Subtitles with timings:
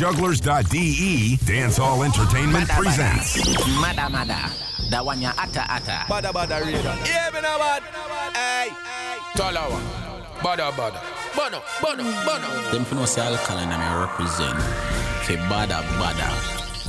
[0.00, 2.80] Jugglerz.de Dancehall Entertainment Badda, badda.
[2.80, 3.36] presents.
[3.82, 4.48] Mada mada.
[4.88, 6.06] That one ya ata ata.
[6.08, 6.96] Badda badda radar.
[7.04, 7.82] Yeah, me no bad.
[8.32, 8.70] Hey.
[9.36, 9.76] Talawah.
[10.42, 11.02] Badda badda.
[11.36, 12.48] Bono, bono, bono.
[12.72, 14.56] Them for no say alkaline and I represent.
[15.28, 16.32] Ke badda badda.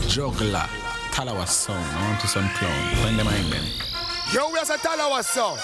[0.08, 0.64] Juggler.
[1.12, 1.84] Talawah Sound.
[1.84, 2.96] I want to some clown.
[3.04, 3.66] Find them in them.
[4.32, 5.60] Yo, we are a Talawah Sound.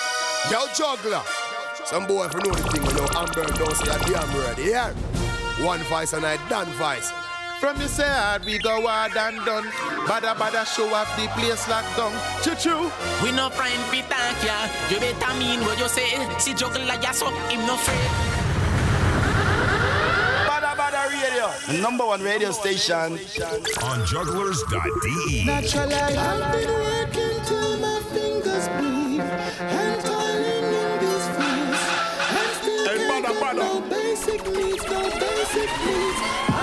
[0.51, 1.23] Yo, juggler.
[1.85, 4.57] Some boy if you know the thing, you know, Amber don't say a damn word.
[4.59, 4.91] Yeah.
[5.65, 7.09] One voice and I done voice.
[7.59, 9.65] From you say hard, we go hard and done.
[10.07, 12.13] Badda badda show off the place locked down.
[12.43, 12.91] Choo choo.
[13.23, 14.69] We no friend fi thank ya.
[14.91, 16.05] You better mean what you say.
[16.37, 18.11] See like ya so him no afraid.
[20.45, 21.49] Badda badda radio.
[21.65, 23.17] The number one radio station.
[23.89, 25.45] On Jugglerz.de.
[25.45, 31.83] Naturally, I've been working till my fingers bleed and toiling in these fields.
[32.37, 33.63] And still Hey, badda, badda.
[33.65, 36.56] no basic needs, no basic needs.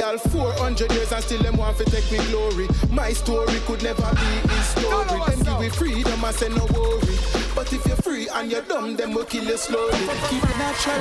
[0.00, 2.66] Royal 400 years and still them want to take me glory.
[2.90, 5.04] My story could never be his story.
[5.04, 7.16] Them give we freedom, I say no worry.
[7.54, 9.98] But if you're free and you're dumb, them will kill you slowly.
[10.28, 10.98] Keep it natural,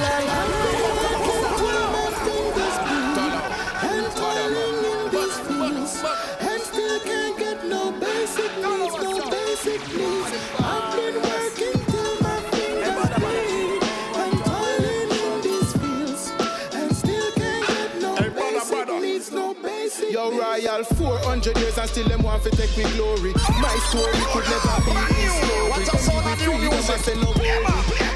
[21.42, 23.34] 400 years and still them want to take me glory.
[23.59, 25.70] My story could never be his story.
[25.70, 28.11] What's Them up, son give new freedom, I say no worry.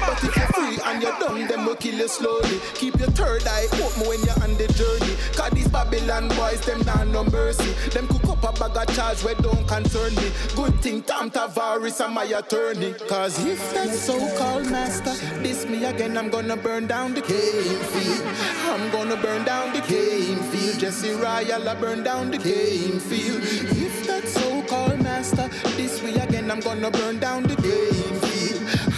[0.66, 2.60] Free and you're dumb, them will kill you slowly.
[2.74, 5.14] Keep your third eye open when you're on the journey.
[5.34, 7.72] Cause these Babylon boys, them nah no mercy.
[7.90, 10.30] Them cook up a bag of charge where don't concern me.
[10.54, 12.94] Good thing Tom Tavares and my attorney.
[13.08, 18.26] Cause if that so-called master diss me again, I'm gonna burn down the cane field.
[18.70, 20.80] I'm gonna burn down the cane field.
[20.80, 23.40] Jesse Royal, I burn down the cane field.
[23.42, 27.55] If that so-called master diss me again, I'm gonna burn down the.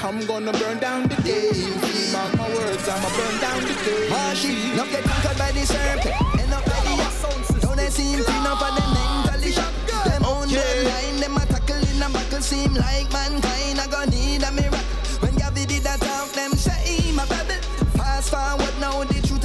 [0.01, 2.13] I'm gonna burn down the field.
[2.13, 4.77] Mark my words, I'ma burn down the cane Mashi, field.
[4.77, 6.41] no get conquered by the serpent.
[6.41, 7.61] End up by the yak.
[7.61, 9.53] Don't they seem clean up for them mentally.
[9.53, 10.57] Them own Okay.
[10.57, 12.41] bloodline, them a tackle in a buckle.
[12.41, 14.79] Seem like mankind a gonna need a miracle.
[15.21, 17.61] When Garvey did that talk, them say him a babble.
[17.99, 19.45] Fast forward now, the truth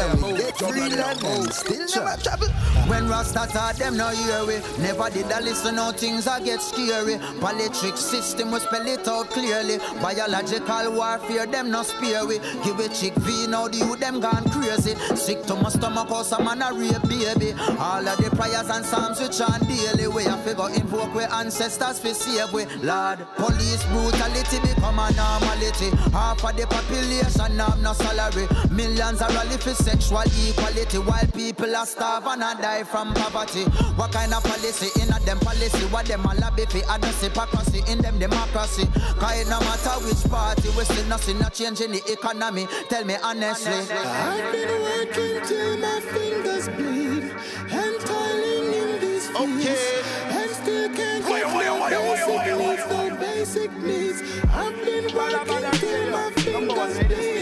[0.00, 2.48] And we get free land, and still never trouble.
[2.88, 6.60] When Rasta taught them no hear we Never did I listen how things a get
[6.60, 7.18] scary.
[7.40, 9.78] Politics system we spell it out clearly.
[10.02, 14.44] Biological warfare them no spare we Give it chick V now the youth them gone
[14.50, 14.96] crazy.
[15.16, 17.54] Sick to my stomach cause man a rape baby.
[17.78, 20.08] All of the prayers and psalms we chant daily.
[20.08, 22.66] We have to go invoke we ancestors fi save we.
[22.82, 25.88] Lord Police brutality become a normality.
[26.12, 28.46] Half of the population have no salary.
[28.70, 33.64] Millions are rally for sexual equality While people are starve and a die from poverty.
[33.98, 34.88] What kind of policy?
[35.00, 36.80] In a them policy What them a lobby fi?
[36.88, 38.86] Address hypocrisy in them democracy.
[39.20, 42.66] Cause it no matter which party We still not see no change in the economy.
[42.88, 43.72] Tell me honestly.
[43.72, 47.24] I've been working till my fingers bleed.
[47.68, 49.66] And toiling in these fields.
[49.66, 50.02] Okay.
[50.38, 54.22] And still can't get Wire, wire, no wire, wire, basic wire, needs, no basic needs.
[54.48, 56.60] I've been Badda, badda, working till my radio.
[56.60, 57.33] Number one fingers bleed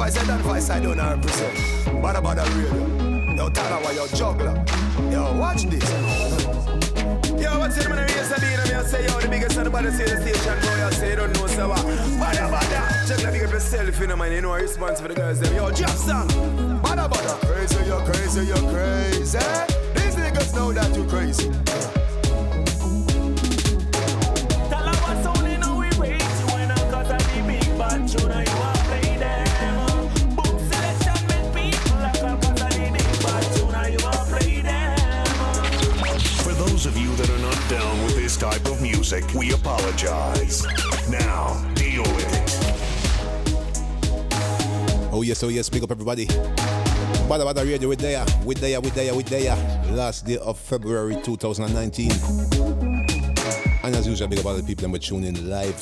[0.00, 1.54] Voice I done voice I don't represent.
[2.00, 3.36] Badda badda radio.
[3.36, 4.64] Yo, Talawah, yo, juggler.
[5.12, 5.86] Yo, watch this.
[7.38, 9.90] Yo, what's in the race of being I say, yo, the biggest of the body
[9.90, 11.84] say the station, boy, I say, don't know, so uh, what?
[12.18, 13.08] Badda badda.
[13.08, 15.54] Juggler, big up yourself, you know, man, you know, a response for the girls, them.
[15.54, 16.28] Yo, drop song.
[16.80, 17.46] Badda badda.
[17.46, 19.38] Crazy, you're crazy, you're crazy.
[19.96, 21.99] These niggas know that you're crazy.
[37.70, 40.66] Down with this type of music, we apologize.
[41.08, 42.50] Now, deal with it.
[45.12, 46.26] Oh yes, oh yes, big up everybody.
[46.26, 49.56] Badda Badda Radio with Daya, with Daya, with Daya, with Daya.
[49.92, 52.10] Last day of February 2019.
[53.84, 55.80] And as usual, big up all the people that were tuning in live.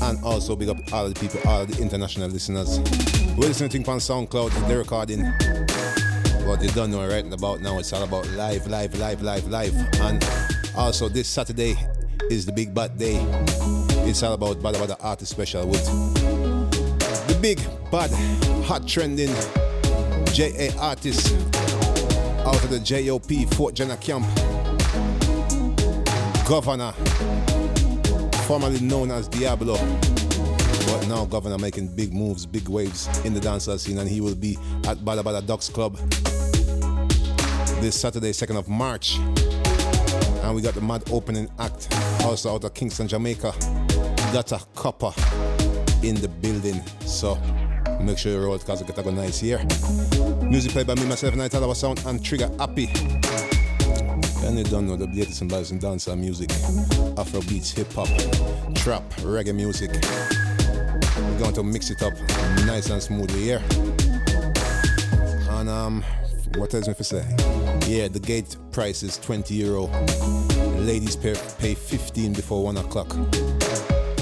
[0.00, 2.80] And also big up all the people, all the international listeners.
[3.36, 5.26] We're listening to on SoundCloud, the recording.
[6.48, 9.74] What you don't know right about now, it's all about live, live, live, live, live.
[10.00, 10.24] And
[10.76, 11.76] Uh, also this Saturday
[12.30, 13.16] is the Big Bad Day.
[14.08, 15.84] It's all about Badda Badda Artist Special with
[17.26, 17.58] the big,
[17.90, 18.10] bad,
[18.64, 19.34] hot trending
[20.32, 21.34] JA artist
[22.46, 24.26] out of the JOP Fort Jenna camp.
[26.46, 26.94] Govana,
[28.46, 29.76] formerly known as Diablo.
[29.76, 34.36] But now Govana making big moves, big waves in the dancehall scene, and he will
[34.36, 35.96] be at Badda Badda Docks Club
[37.80, 39.18] this Saturday, 2nd of March.
[40.46, 43.52] And we got the mad opening act also out of Kingston, Jamaica.
[44.32, 45.12] Got a copper
[46.04, 46.80] in the building.
[47.00, 47.36] So
[48.00, 49.58] make sure you roll because we get a go nice here.
[50.42, 52.88] Music played by me, myself, Night Our Sound, and Trigger Happy.
[54.44, 56.52] And you don't know the latest and best in dancehall music,
[57.18, 58.06] Afro beats, hip hop,
[58.76, 59.90] trap, reggae music.
[61.16, 62.14] We're going to mix it up
[62.66, 63.62] nice and smoothly here.
[65.50, 66.04] And um,
[66.56, 67.24] what else me to say?
[67.86, 69.86] Yeah, the gate price is 20 euro.
[70.78, 73.08] Ladies pay, pay 15 before 1 o'clock.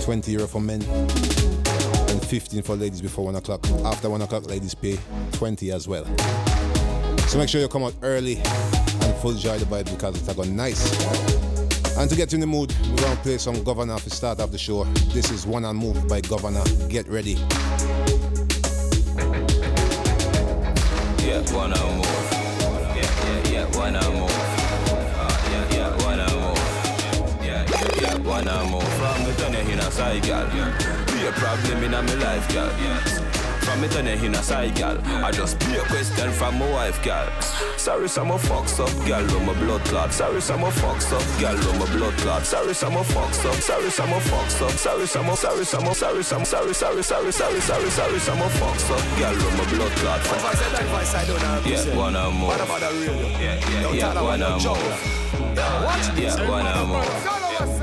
[0.03, 3.67] 20 euro for men and 15 for ladies before 1 o'clock.
[3.85, 4.99] After 1 o'clock, ladies pay
[5.33, 6.05] 20 as well.
[7.29, 10.55] So make sure you come out early and full enjoy the vibe because it's going
[10.55, 10.83] nice.
[11.97, 14.41] And to get you in the mood, we're going to play some Govana to start
[14.41, 14.85] off the show.
[15.13, 16.65] This is One and Move by Govana.
[16.91, 17.39] Get ready.
[21.25, 22.05] Yeah, and move.
[22.95, 24.31] Yeah, yeah, yeah, and move.
[25.17, 26.61] Uh, yeah, yeah, and move.
[27.43, 28.83] Yeah, yeah, yeah, and move.
[28.99, 30.47] From turn you in a side, girl.
[31.07, 33.24] Be a problem in my life, girl.
[33.75, 34.97] From me turn in a side, girl.
[35.05, 37.29] I just be a question from my wife, girl.
[37.77, 40.13] Sorry, some of fucks up, girl, on my blood clot.
[40.13, 42.47] Sorry, some of fucks up, girl, on my blood clot.
[42.47, 43.57] Sorry, some of fucks up.
[43.57, 44.71] Sorry, some of fucks up.
[44.71, 48.41] Sorry, some of, sorry, some of, sorry, some, sorry, sorry, sorry, sorry, sorry, sorry, some
[48.43, 50.21] of fucks up, girl, on my blood clot.
[50.21, 51.67] Advice advice I don't have.
[51.67, 52.47] Yeah, one and move.
[52.47, 53.17] What about the real?
[53.17, 56.39] Yeah, yeah, yeah, one and you Watch this.
[56.39, 57.35] Yeah, one and move.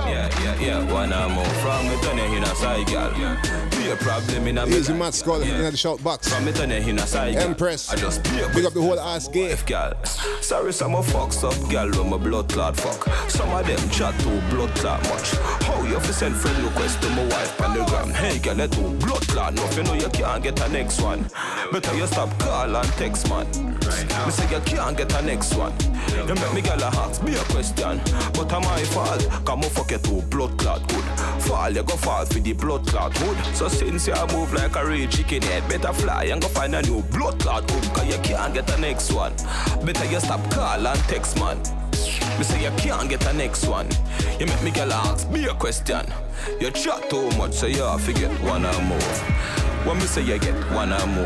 [0.07, 1.47] Yeah, yeah, yeah, one and move.
[1.57, 3.80] From me turn in a side, girl.
[3.81, 5.55] Be a problem in a me Easy life, Matt Skull yeah.
[5.55, 6.31] in the shout box.
[6.31, 7.35] From me turn you in a side.
[7.35, 7.89] Empress.
[7.89, 9.49] I just be a Big up the whole ass gay.
[9.49, 9.93] wife, girl.
[10.41, 13.03] Sorry, some of fucks up, girl, when my blood clot fuck.
[13.27, 15.31] Some of them chat too blood clot much.
[15.65, 18.11] How you fi send friend request to my wife on the gram?
[18.11, 19.55] Hey, girl, let too blood clot.
[19.55, 21.27] No, you know you can't get a next one.
[21.71, 23.47] Better you stop call and text, man.
[24.25, 25.73] Me say you can't get a next one.
[26.27, 27.99] You make me girl a ask me a question,
[28.33, 29.27] but am my fault?
[29.43, 31.03] Come on, fuck you too blood clot good.
[31.41, 33.55] Fall, you go fall for the blood clot hood.
[33.55, 36.81] So since you move like a real chicken head, better fly and go find a
[36.81, 37.83] new blood clot hood.
[37.93, 39.33] Cause you can't get the next one.
[39.85, 41.57] Better you stop call and text, man.
[42.37, 43.87] Me say you can't get the next one.
[44.39, 46.05] You make me girl ask me a question.
[46.59, 49.19] You chat too much, so you have to get one or move.
[49.85, 51.25] When me say you get one or more,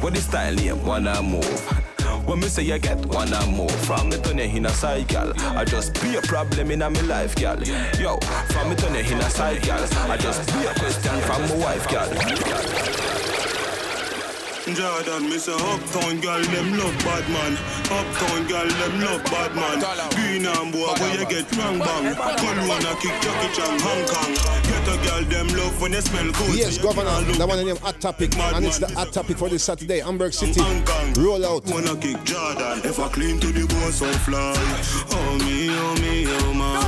[0.00, 0.84] What is style name?
[0.84, 1.89] One or move.
[2.30, 5.08] When me say you get one and more From me turn you in a side,
[5.08, 7.60] gal I just be a problem in a me life, gal
[7.98, 8.18] Yo,
[8.50, 11.56] from me turn you in a side, gal I just be a question from my
[11.56, 13.49] wife, gal
[14.74, 17.52] Jordan, me say uptown girl, them love bad man.
[17.90, 19.78] Uptown girl, them love bad man.
[20.14, 22.14] Green and boy, where you get wrong bang.
[22.14, 24.32] Call wanna kick Jackie Chan, Hong Kong.
[24.64, 26.54] Get a girl, them love when they smell good.
[26.54, 29.48] Yes, Govana, can't look that one name Hot Topic, and it's the Hot Topic for
[29.48, 30.60] this Saturday, Hamburg City.
[31.20, 31.64] Roll out.
[31.66, 34.54] Wanna kick Jordan If I clean to the bone so fly
[35.10, 36.80] Oh me, oh me, oh my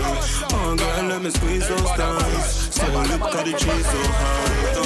[0.53, 4.82] Oh girl, let me squeeze those thighs So look at the cheese so high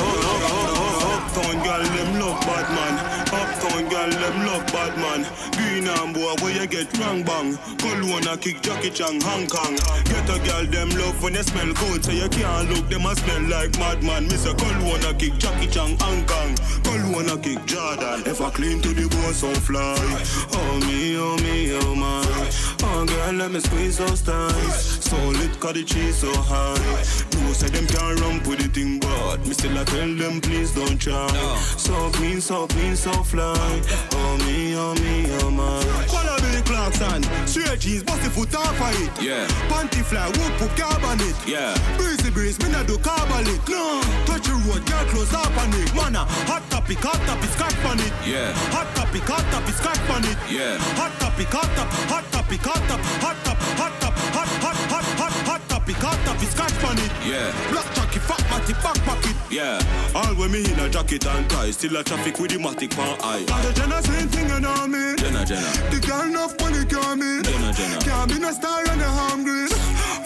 [1.67, 2.95] girl, them love bad man.
[3.27, 5.21] Uptown girl, them love bad man.
[5.57, 7.59] Green and boy, where you get wrong bang?
[7.83, 9.75] Cologne kick Jackie Chan, Hong Kong.
[10.05, 13.15] Get a girl, them love when they smell good So you can't look, them a
[13.17, 16.55] smell like madman Miss a Cologne kick Jackie Chan, Hong Kong.
[16.85, 18.23] Cologne kick Jordan.
[18.27, 19.97] If I clean to the bone so fly.
[20.53, 21.46] Oh me, oh me,
[23.47, 25.05] let me squeeze those thighs.
[25.05, 26.75] So lit, cause the cheese so high.
[27.41, 30.75] No say them can't run with the thing But me still I tell them please
[30.75, 31.29] don't try.
[31.77, 33.83] So clean, so clean, so fly.
[34.15, 36.16] Oh me, oh me, oh my
[36.87, 39.11] Clarkson Straight jeans, the foot off of it.
[39.23, 39.47] Yeah.
[39.67, 41.37] Panty fly, whoop, on it.
[41.47, 41.75] Yeah.
[41.97, 45.93] Breezy breeze, me not do carbolit No, touch the road, girl close up on it.
[45.95, 48.13] Wanna hot topic, hot topic, scotch on it.
[48.25, 48.53] Yeah.
[48.71, 50.39] Hot topic, hot topic, scotch on it.
[50.49, 50.79] Yeah.
[50.95, 55.05] Hot topic, hot top, hot topic, hot top, hot top, hot top, hot, hot, hot,
[55.19, 57.53] hot, hot topic, hot topic, scotch on it Yeah.
[57.71, 59.81] Black jacket, fat matty, back pocket Yeah.
[60.15, 63.19] All when me in a jacket and tie Still a traffic with the matic pan
[63.23, 65.71] eye And the Jenna same thing you know me Jenna, Jenna.
[65.91, 68.01] The girl enough money can me Jenna, Jenna.
[68.01, 69.67] Can't be no star and a hungry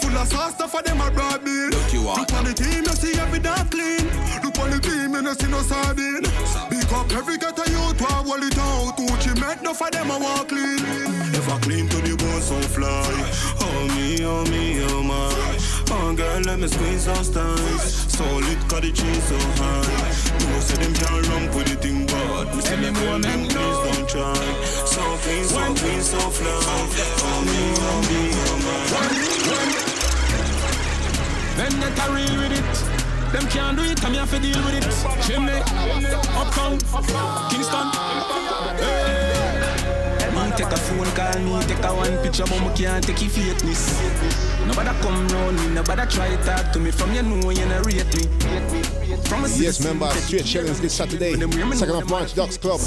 [0.01, 2.17] Full of sauce stuff for them a broad bill Look you are.
[2.17, 4.05] Look on the team you see every damn clean
[4.43, 6.23] Look on the team you no see no sardine
[6.69, 10.17] Pick up every ghetto youth to hold it out Gucci make no for them a
[10.19, 10.79] walk clean
[11.33, 13.11] If I clean to the bone so fly
[13.59, 16.13] Oh me, oh me, oh my Oh
[16.61, 17.93] me squeeze those thighs.
[18.13, 19.81] Solid cause the cheese so high.
[20.39, 22.55] You say them can't run with the thing bad.
[22.55, 24.35] Me say men, please don't try.
[24.85, 26.51] So clean, so clean, so fly.
[26.53, 28.81] Oh me, oh me, oh my.
[31.57, 33.00] Them that are real with it.
[33.31, 34.83] Them can't do it, come here for deal with it.
[35.25, 35.53] Chimney,
[36.35, 36.77] uptown,
[37.49, 37.87] Kingston.
[38.77, 39.31] Hey.
[40.33, 43.29] Man take a phone call me, take a one picture, but me can't take your
[43.29, 44.65] fakeness.
[44.65, 46.91] Nobody come round me, nobody try to talk to me.
[46.91, 48.23] From you know you not rate me.
[49.25, 52.79] From Yes, member, straight shellings this Saturday, 2nd of March, Docks Club.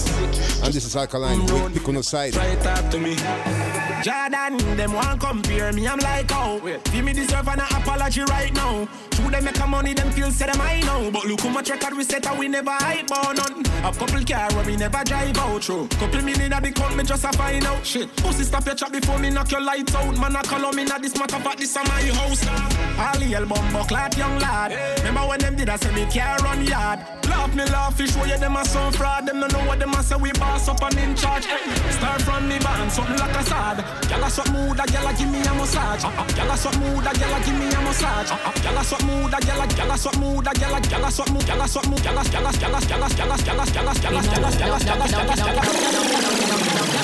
[0.65, 2.33] And this is Alkaline with Pick on the side.
[2.33, 3.84] Try to talk to me.
[4.05, 8.87] Jordan, them want compare me, I'm like, oh Feel me deserve an apology right now.
[9.09, 11.11] True, they make a money, them feel say them I know.
[11.11, 13.65] But look how much record we set and we never hype on none.
[13.83, 17.25] A couple car where we never drive out through Couple million the count, me just
[17.25, 17.87] a find out.
[17.87, 20.19] Shit, pussy stop your chat before me knock your lights out.
[20.19, 22.47] Man, I call on me, not this matter, but this is my house.
[22.47, 24.99] All the album bucklat, young lad.
[24.99, 26.99] Remember when them did I say me care run yard?
[27.31, 29.27] Laugh me laugh, fish, where you them a some fraud?
[29.27, 31.45] Them don't know what them a say, we boss up and in charge.
[31.45, 35.13] Start from me band, something like a sad Gyal a suck mood, a gyal a
[35.13, 36.05] give me a massage.
[36.37, 38.31] Gyal a suck mood, a gyal a give me a massage.
[38.63, 41.05] Gyal a suck mood, a gyal a gyal a suck mood, a gyal a gyal
[41.05, 43.15] a suck mood, gyal a suck mood, gyal a gyal a gyal a gyal a
[43.15, 45.29] gyal a gyal a gyal a gyal a gyal a gyal a gyal a gyal
[45.29, 45.85] a gyal a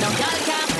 [0.00, 0.79] No girl can't see me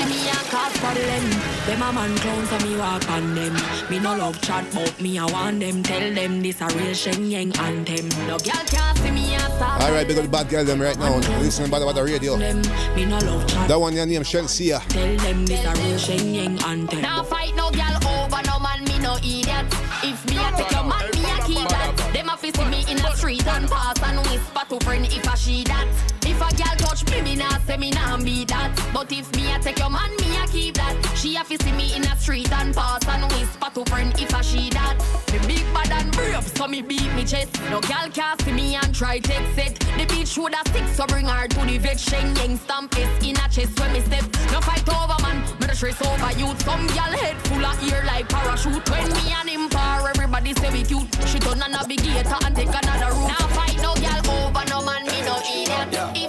[0.61, 1.23] cause problem.
[1.65, 3.55] Them a man clown so me walk on them.
[3.89, 5.83] Me no love chat but me I want them.
[5.83, 8.09] Tell them this a real Shen Yeng anthem.
[8.27, 10.97] No girl can't see me and start Alright, big up the bad girl them right
[10.97, 11.17] now.
[11.39, 12.37] Listening about about the radio.
[12.37, 12.61] them.
[12.95, 13.67] Me no love chat.
[13.67, 14.69] That one your name Chelsea.
[14.69, 17.01] Tell them this a real Shen Yeng anthem.
[17.01, 19.65] Now fight no girl over no man, me no idiot.
[20.03, 22.11] If me a take your man, me a keep that.
[22.13, 25.27] Them a fi see me in the street and pass and whisper to friend if
[25.27, 25.87] I she that.
[26.25, 28.71] If a girl touch me, me nah say me nah be that.
[28.93, 30.95] But if me a take your man, me a keep that.
[31.15, 34.33] She a fi see me in the street and pass and whisper to friend if
[34.33, 34.97] I she that.
[35.31, 37.59] Me big bad and brave, so me beat me chest.
[37.69, 39.79] No girl can see me and try take it.
[39.79, 41.99] The bitch would a stick, so bring her to the vet.
[41.99, 44.25] Shen Yeng stamp is in a chest when me step.
[44.51, 46.47] No fight over man, me the stress over you.
[46.59, 48.89] Some girl head full of ear like parachute.
[48.89, 51.07] When me and him par, everybody say we cute.
[51.27, 53.31] She turn a navigator and take another route.
[53.31, 55.87] Now fight no girl over no man, me no idiot.
[56.13, 56.20] Take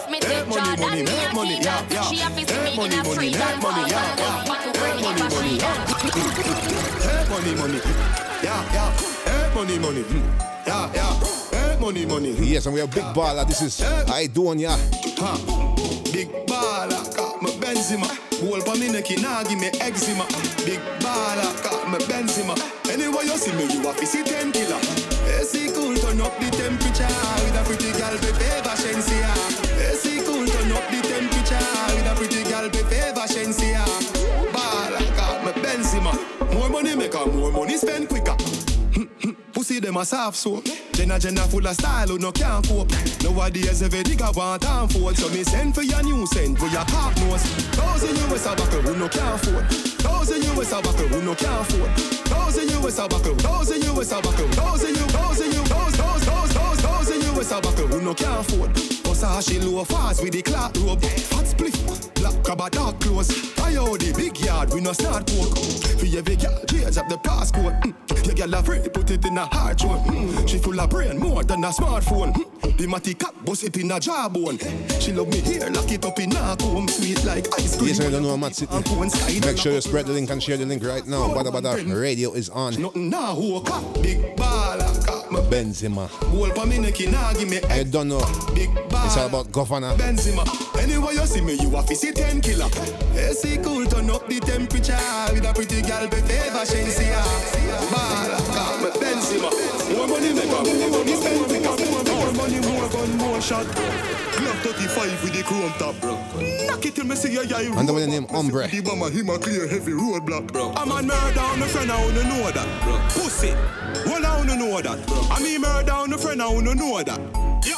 [1.04, 2.02] money, Jordan, money, me make money, yeah, yeah.
[2.02, 4.36] She a fi Make money, money, make money, yeah, yeah.
[4.38, 5.76] whisper to friend Money, money, she that.
[7.02, 7.80] Hey, money, money.
[8.42, 8.90] Yeah, yeah.
[9.24, 10.02] Hey, money, money.
[10.02, 10.66] Hmm.
[10.66, 11.14] Yeah, yeah.
[11.50, 12.30] Hey, money, money.
[12.32, 13.46] Yes, and we have Big Baller.
[13.46, 14.76] This is I Do on ya.
[15.18, 15.38] Huh.
[16.12, 18.06] Big baller, got me Benzema.
[18.44, 20.26] Whole pa me neck, nah give me eczema.
[20.66, 22.54] Big baller, got me Benzema.
[22.90, 24.76] Anyway you see me, you have to see ten killer.
[25.40, 27.08] AC cool, turn up the temperature
[27.42, 28.76] with a pretty girl, be favor
[37.12, 38.32] Her, more money spend quicker.
[38.32, 39.30] Hmm, hmm.
[39.52, 40.64] Pussy them a soft soap.
[40.92, 42.90] Jenna Jenna full of style who no can't cope.
[43.22, 45.16] Nowadays every nigga want and fold.
[45.16, 47.42] So me send for your new send for your pop nose.
[47.76, 49.68] Thousand US a buckle who no can't afford.
[50.00, 51.90] Thousand US a buckle who no can't afford.
[52.32, 53.34] Thousand US a buckle.
[53.36, 54.48] Thousand US a buckle.
[54.48, 55.04] Thousand U.
[55.12, 55.52] Thousand U.
[55.52, 55.64] Those in you.
[55.64, 55.92] those
[56.24, 59.01] those those thousand US a buckle who no can't afford.
[59.22, 61.00] Versace low fast with the clock robe.
[61.00, 62.12] Fat spliff.
[62.14, 63.30] Black crab a dark clothes.
[63.60, 65.56] I owe the big yard we no start pork.
[65.56, 67.80] For every girl, change up the passcode.
[67.82, 68.26] Mm.
[68.26, 70.02] Your girl a free, put it in a hard throat.
[70.06, 70.48] Mm.
[70.48, 72.32] She full of brain more than a smartphone.
[72.32, 72.76] Mm.
[72.76, 74.58] The matty cap, bust it in a jawbone.
[75.00, 76.88] She love me here, lock it up in a comb.
[76.88, 77.88] Sweet like ice cream.
[77.88, 79.40] Yes, I don't know Matt City.
[79.40, 81.32] Make sure you spread the link and share the link right now.
[81.32, 82.80] Badda Badda Radio is on.
[82.82, 84.90] Nothing now, who a cop, big baller,
[85.48, 86.08] Benzema.
[86.08, 88.20] Whole pa me neck, nah give me I don't know.
[88.54, 88.70] Big
[89.12, 89.94] It's all about Govana.
[89.98, 90.40] Benzema.
[90.80, 92.64] Anyway you see me, you a fi see ten killer.
[93.12, 94.96] AC cool, turn up the temperature
[95.34, 97.20] with a pretty girl, be favor Shenseea.
[97.92, 99.52] Ball, got me Benzema.
[99.92, 101.76] More money make more money spend quicker.
[102.08, 103.66] More money, more gun, more shot.
[104.32, 106.16] Glock 35 with the chrome top, bro.
[106.66, 107.68] Knock it till me see your eye.
[107.68, 108.66] And the name Ombre.
[108.68, 110.72] The bomber, him a clear heavy roadblock, bro.
[110.74, 112.96] I'm a murder on the friend, I wanna know that, bro.
[113.12, 113.52] Pussy,
[114.08, 114.98] well I wanna know that.
[115.30, 117.20] I mean murder on the friend, I wanna know that.
[117.68, 117.76] Yo,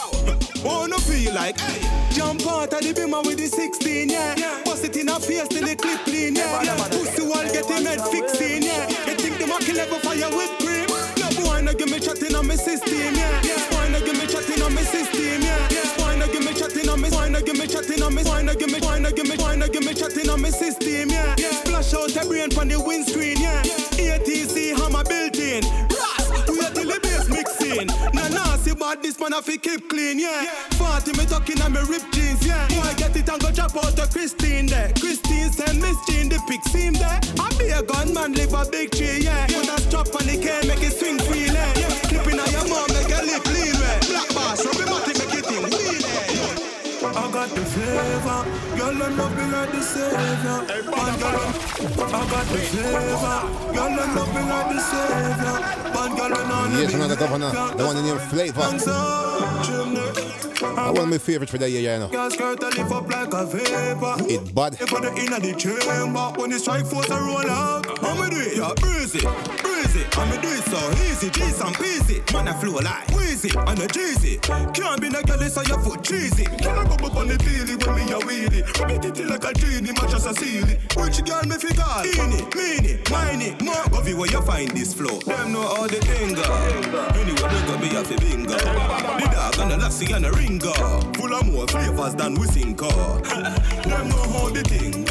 [0.67, 1.81] Oh, wanna feel like, hey,
[2.11, 4.35] jump out of the bimmer with the 16, yeah.
[4.65, 6.65] Bust it in a face till the clip clean, yeah.
[6.89, 8.89] Pussy wall get him head fixing, yeah.
[9.05, 10.89] You think the monkey level fire with cream?
[11.21, 13.45] No boy, no give me chatting on my system, yeah.
[13.77, 15.69] Boy, no give me chatting on my system, yeah.
[16.01, 18.55] Boy, no give me chatting on me, boy, no give me chatting on boy, no
[18.55, 21.37] give me, boy, no give me, boy, no give me chatting on my system, yeah.
[21.37, 23.61] Splash out a brain from the windscreen, yeah.
[24.01, 25.61] ATC hammer built in.
[25.93, 27.89] Ras, wait till the bass mixing.
[27.93, 28.24] See
[28.95, 30.47] bad, this man have to keep clean, yeah.
[30.79, 31.19] Party yeah.
[31.19, 32.67] me talking and me rip jeans, yeah.
[32.69, 34.93] Boy, get it and go chop out to Christine there.
[34.99, 37.21] Christine send Miss Jean the pic seam there.
[37.39, 39.47] I be a gunman, live a big tree, yeah.
[39.47, 41.53] Put a strap on the cane, make it swing freely.
[41.55, 41.75] Yeah.
[42.09, 44.01] Clipping on your mom, make a lip lean, yeah.
[44.09, 46.14] Black bass, rub it, make it in,
[47.15, 50.59] Girl, them love me like the savior.
[50.91, 51.41] Bad girl,
[52.07, 53.39] I got the flavor.
[53.73, 55.59] Girl, them love me like the savior.
[55.95, 58.63] Bad girl, when on Yes, another Govana, the one in your flavor.
[60.77, 62.09] I want my favorite for the year, you know.
[62.09, 64.17] Girl skirt lift up like a vapor.
[64.33, 64.75] It bad.
[64.75, 68.41] If I the inna the chamber, when the strike force a roll out, I'ma do
[68.41, 69.84] it, yeah, breezy, breezy.
[69.95, 72.19] I'ma do it so easy, G's and peasy.
[72.33, 74.39] Man, I flow like wheezy, and a cheesy.
[74.39, 76.45] Can't be no girl, so your foot cheesy.
[76.45, 78.65] Can I go up on the daily when me a wheelie?
[78.81, 80.79] Rub it like a genie, match as a ceiling.
[80.97, 82.05] Which girl me fi call?
[82.05, 83.85] Eeny, meeny, miny, more.
[83.91, 85.19] Go where you find this flow.
[85.21, 86.35] Them know how the thing.
[87.15, 88.59] Anyway, they go be a fi bingo.
[88.59, 90.75] The dog and the lassie and the ringer.
[91.15, 92.89] Full of more flavors than we sing oh.
[92.89, 93.21] car.
[93.23, 95.05] Them know how the thing.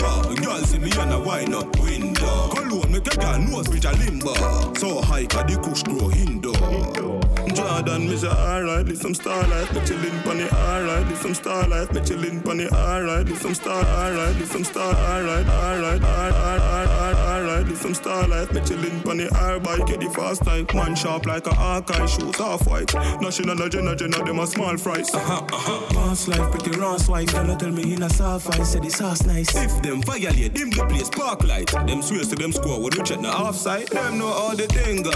[0.54, 2.50] Girl see me and a wine up window.
[2.50, 4.36] Cologne make a girl nose reach a limbo.
[4.76, 7.23] So high 'cause the kush grow indoor.
[7.54, 11.94] Jordan, me say alright, this some starlight, me chillin' pon the alright, this some starlight,
[11.94, 16.60] me chillin' pon the alright, this some star, alright, this some star, alright, alright, alright,
[16.60, 20.74] alright, alright, this some starlight, me chillin' pon the R bike, get the fast type,
[20.74, 25.14] man sharp like a archive, shoes off white, national agenda, agenda, them a small fries.
[25.14, 25.94] Uh-huh, uh-huh.
[25.94, 29.26] Boss life, pretty Ross white, girl tell me in a soft I say the sauce
[29.26, 29.56] nice.
[29.56, 33.04] If them violate, them the place spark light, them swears to them score, when we
[33.04, 35.12] check the offside, them know all the thing go.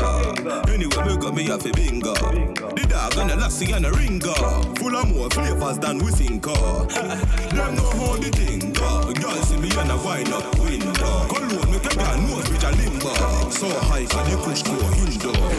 [0.68, 2.27] Anyway, me got me off a bingo.
[2.32, 4.34] The dog and the lassie and the ringer.
[4.80, 6.88] Full of more flavors than we think of.
[6.90, 9.14] Them know how the thing go.
[9.14, 11.28] Girl see me and a wine up window.
[11.32, 13.50] Cologne make a girl nose reach a limbo.
[13.50, 15.50] So high can the push go indoor.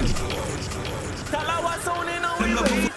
[1.30, 2.27] Tell her what's on in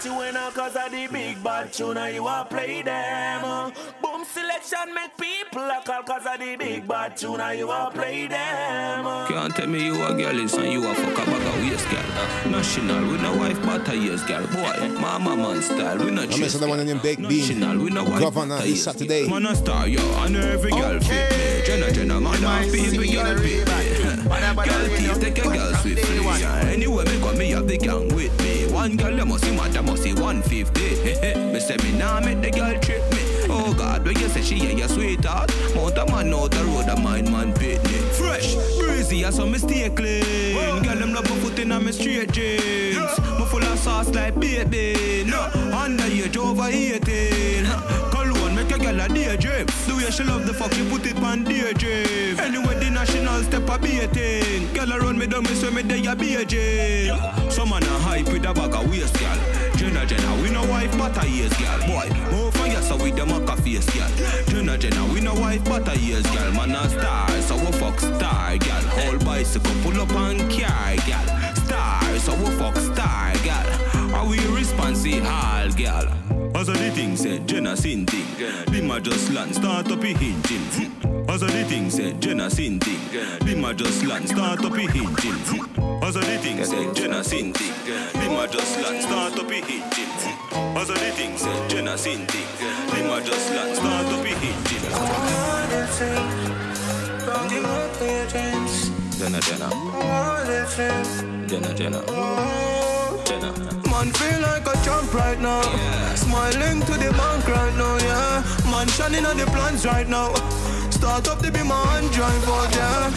[0.04, 3.72] you in cause of the big bad tune and you a play them.
[4.02, 7.90] Boom selection make people a call cause of the big bad tune and you a
[7.92, 9.04] play them.
[9.28, 11.88] Can't tell me you a girl is and you a fuck a bag of waist,
[11.90, 12.50] girl.
[12.50, 14.46] National, we no wife but a years, girl.
[14.48, 17.60] Boy, mama man style, we no I'm missing the one in Big Bean.
[17.60, 19.28] National, we no wife Govana but a this years, Saturday.
[19.28, 21.62] Man a star, yo, I know every girl fit me.
[21.66, 24.02] Jenna, Jenna, man a people, girl fit me.
[24.52, 26.16] Girl thief, take a girl swiftly.
[26.40, 28.61] Yeah, Anyway, me got me have the gang with me.
[28.82, 30.80] One girl, you must see mad, you must see 150.
[31.52, 33.20] me say me nah make the girl trip me.
[33.48, 35.54] Oh God, when you say she yeah, your sweetheart.
[35.76, 38.02] Mount a man out the road, a mind man pitney.
[38.18, 40.82] Fresh, breezy, and some mistake clean.
[40.82, 42.96] Girl, them love my foot in on me straight jeans.
[43.38, 45.30] Me full of sauce like baby.
[45.30, 45.42] No,
[45.72, 47.64] under age over 18.
[48.10, 49.66] Cologne make a girl a daydream.
[50.02, 52.36] The way she love the fuck, she put it on DJ.
[52.36, 54.66] Anyway, the national step a beating.
[54.74, 57.52] Girl around me down, me swear me they a beijing.
[57.52, 59.38] Some man a hype with a bag of waist, girl.
[59.76, 61.78] Jenna Jenna, we no wife but a years, girl.
[61.86, 64.10] Boy, move for yes, so with them a face, girl.
[64.46, 66.50] Jenna Jenna, we no wife but a years, girl.
[66.50, 68.82] Man a star, so we fuck star, girl.
[68.98, 70.31] Whole bicycle pull up and
[77.82, 78.26] sin thing.
[78.66, 80.12] Them just land, start up a.
[80.14, 81.28] Hmm.
[81.28, 83.00] As a the thing said, Jenna sin thing.
[83.40, 84.86] Them just land, start up a.
[84.86, 86.04] Hmm.
[86.04, 87.74] As a the thing said, Jenna sin thing.
[88.12, 89.60] Them just land, start up a.
[89.60, 90.78] Hmm.
[90.78, 92.46] As a the thing said, Jenna sin thing.
[92.92, 94.82] Them just land, start up a engine.
[99.18, 99.68] Jenna, Jenna.
[101.48, 102.00] Jenna, Jenna.
[103.26, 103.81] Jenna.
[104.02, 105.62] Man feel like a champ right now.
[106.16, 108.42] Smiling to the bank right now, yeah.
[108.68, 110.34] Man shining on the plans right now.
[110.90, 113.12] Start up to be my hand drive out, yeah.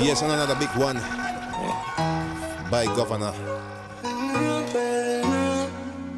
[0.00, 0.98] Yes, and another big one
[2.70, 3.34] by Govana.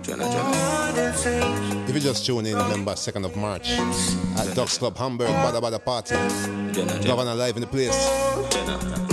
[0.02, 1.84] Jenna, Jenna.
[1.88, 5.78] If you just tune in, remember 2nd of March at Docks Club Hamburg, Badda Badda
[5.78, 6.14] Party.
[7.04, 7.96] Govana live in the place.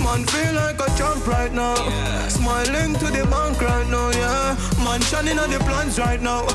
[0.02, 1.74] Man feel like a champ right now.
[2.28, 4.56] Smiling to the bank right now, yeah.
[4.84, 6.46] Man shining on the plans right now.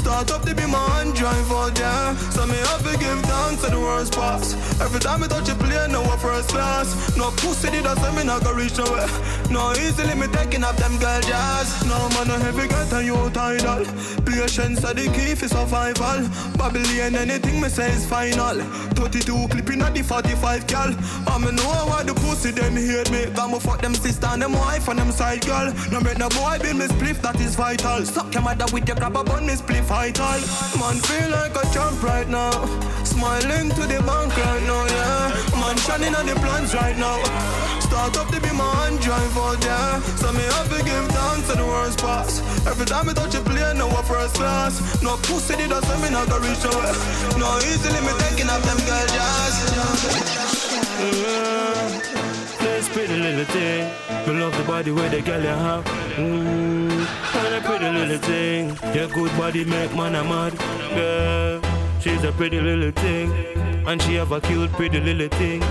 [0.00, 2.16] Start up to be my hand drive out, yeah.
[2.34, 4.54] So me have to give thanks to the worst pass.
[4.80, 7.16] Every time I touch a plane, no first class.
[7.16, 9.08] No pussy did I say me not go reach nowhere.
[9.50, 11.68] No easily me taking up them girl jazz.
[11.86, 13.84] No man no heavy get and you tidal.
[14.24, 16.28] Patience are the key for survival.
[16.56, 18.60] Babylon anything me say is final.
[18.96, 20.94] 32 clipping at the 45 gal.
[21.26, 23.26] I me know why the pussy them hate me.
[23.34, 25.72] Got me fuck them sister and them wife and them side girl.
[25.90, 28.04] No make no boy build me spliff that is vital.
[28.04, 30.40] Suck your mother with your grab up on me spliff vital.
[30.78, 32.54] Man feel like a champ right now.
[33.02, 35.60] Smiling to the bank right now, yeah.
[35.60, 37.18] Man shining on the plans right now.
[37.80, 40.00] Start up to be my drive out, yeah.
[40.22, 42.38] So me have to give thanks to the worst pass.
[42.70, 45.02] Every time I touch a plane, no a first class.
[45.02, 46.96] No pussy I say me not go reach nowhere.
[47.42, 49.54] No easily me taking up them girl jazz.
[51.00, 52.39] This
[52.92, 53.88] pretty little thing
[54.26, 55.84] You love the body where the girl you have.
[56.16, 56.90] Mmm,
[57.44, 58.68] and a pretty little thing.
[58.94, 60.58] Your good body make man a mad.
[60.94, 61.60] Girl,
[62.00, 63.32] she's a pretty little thing.
[63.86, 65.62] And she have a cute pretty little thing.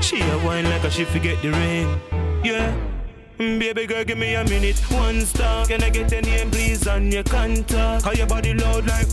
[0.00, 2.00] She a wine like a she forget the ring.
[2.44, 2.95] Yeah.
[3.38, 5.66] Mm, Baby girl, give me a minute, one star.
[5.66, 8.04] Can I get your name, please, and your contact?
[8.04, 9.06] How your body loud like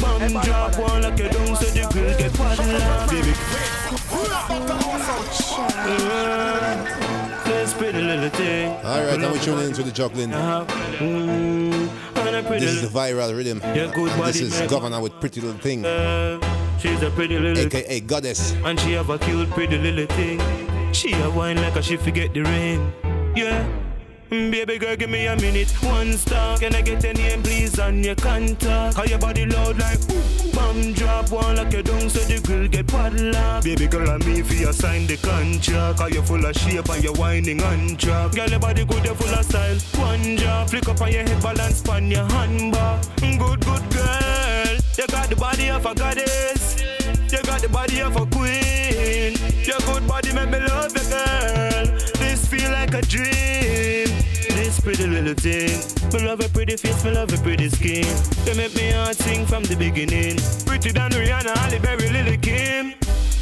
[0.00, 3.10] bomb drop, one like you don't, so the girl get padlocked.
[3.10, 3.34] Baby,
[5.98, 8.70] yeah, this pretty little thing.
[8.84, 10.30] All right, now we tune into the juggling.
[10.30, 13.60] Mm, a pretty This is the viral rhythm.
[13.64, 14.52] Yeah, good And this is.
[14.62, 15.82] Govana with Pretty Little Thing,
[16.80, 18.52] She's a pretty little aka Goddess.
[18.64, 20.40] And she have a cute pretty little thing.
[20.92, 22.92] She a wine like a she forget the rain.
[23.34, 23.66] Yeah.
[24.30, 26.58] Baby girl, give me a minute, one star.
[26.58, 28.96] Can I get your name, please, and your contact?
[28.96, 32.66] How your body loud like ooh, bomb drop, one like you down, so the girl
[32.66, 33.64] get padlocked.
[33.64, 36.00] Baby girl, I'm me for you sign the contract.
[36.00, 38.32] How you full of shape and you're whining on track.
[38.32, 39.78] Girl, your body good, you full of style.
[40.00, 43.04] One drop, flick up on your head, balance on your handbar.
[43.20, 44.78] Good, good girl.
[44.98, 46.80] You got the body of a goddess.
[47.30, 49.36] You got the body of a queen.
[49.64, 51.53] Your good body make me love you, girl.
[52.94, 54.06] This like a dream.
[54.54, 55.80] This pretty little thing.
[56.12, 58.06] Me love your pretty face, me love your pretty skin.
[58.46, 60.38] You make me heart sing from the beginning.
[60.64, 62.94] Pretty than Rihanna, Halle Berry, Lily Kim.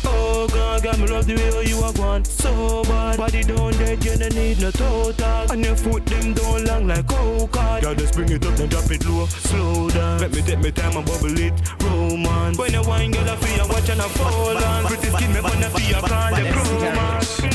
[0.04, 3.18] Oh God, God, me love the way you are going so bad.
[3.18, 5.50] Body down dead, you don't need no toe tag.
[5.50, 7.80] And your foot them down long like coca.
[7.82, 10.20] Girl, just bring it up and drop it low, slow down.
[10.20, 12.56] Let me take my time and bubble it, romance.
[12.56, 14.86] When you wine, girl, I feel you watching a fall on.
[14.86, 17.51] Pretty skin, me wanna feel you call the romance.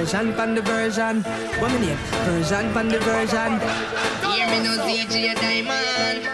[0.00, 1.22] Version pan the version.
[1.60, 1.98] What my name?
[2.24, 3.60] Version pan the version.
[4.32, 6.24] Hear me no ZJ Diamond.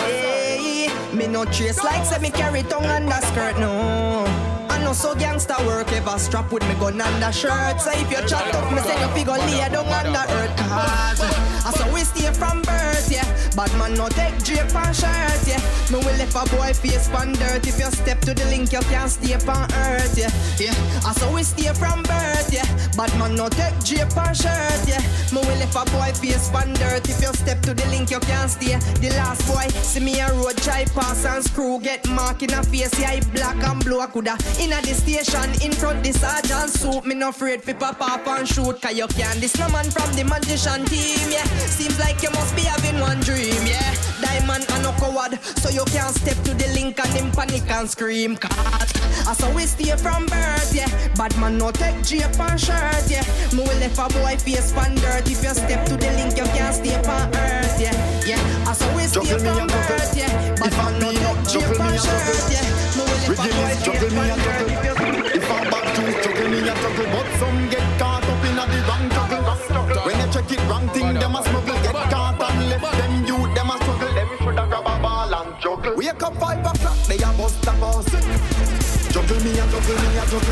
[0.00, 4.45] Hey, me no trace like say me carry tongue under skirt no.
[4.86, 7.80] Know so gangster work ever strap with me gun under shirt.
[7.80, 10.56] So if you chat up, me say you figure lay down under earth.
[10.56, 11.20] Cause
[11.66, 13.26] I saw we stay from birth, yeah.
[13.56, 15.58] Bad man no take drape and shirt, yeah.
[15.90, 17.66] Me will left a boy face pan dirt.
[17.66, 20.30] If you step to the link, you can't stay on earth, yeah.
[20.56, 22.66] Yeah, I saw we stay from birth, yeah.
[22.96, 25.02] Bad man no take drape and shirt, yeah.
[25.34, 27.08] Me will left a boy face pan dirt.
[27.08, 28.78] If you step to the link, you can't stay.
[29.02, 32.62] The last boy see me a road try pass and screw get mark in a
[32.62, 33.18] face, yeah.
[33.34, 33.98] Black and blue.
[33.98, 37.04] I coulda in a the station in front the sergeant suit.
[37.04, 38.80] Me no afraid fi pop off and shoot.
[38.80, 41.44] Cause you can this no man from the magician team, yeah.
[41.70, 43.94] Seems like you must be having one dream, yeah.
[44.20, 47.88] Diamond and no coward, so you can't step to the link and him panic and
[47.88, 48.36] scream.
[48.36, 48.52] Cause
[49.26, 50.88] I saw we stay from birth, yeah.
[51.14, 53.24] Bad man no take drape and shirt, yeah.
[53.52, 55.30] Me will left a boy face pan dirt.
[55.30, 57.94] If you step to the link, you can't stay on earth, yeah.
[58.26, 60.54] Yeah, I saw we stay from birth, yeah.
[60.56, 61.12] Bad man no
[61.44, 62.85] take up, and and shirt, yeah.
[63.26, 64.06] A Rigging is juggle.
[65.34, 66.30] If I'm to
[66.62, 69.10] and juggle, but some get caught up a the wrong.
[70.06, 71.74] When they check it wrong thing, a smuggle.
[71.82, 74.14] Get caught and them a struggle.
[74.46, 75.96] A ball and juggle.
[75.96, 78.06] Wake up five o'clock, they a bust a.
[79.10, 79.40] Juggle
[79.72, 80.46] juggle me and juggle.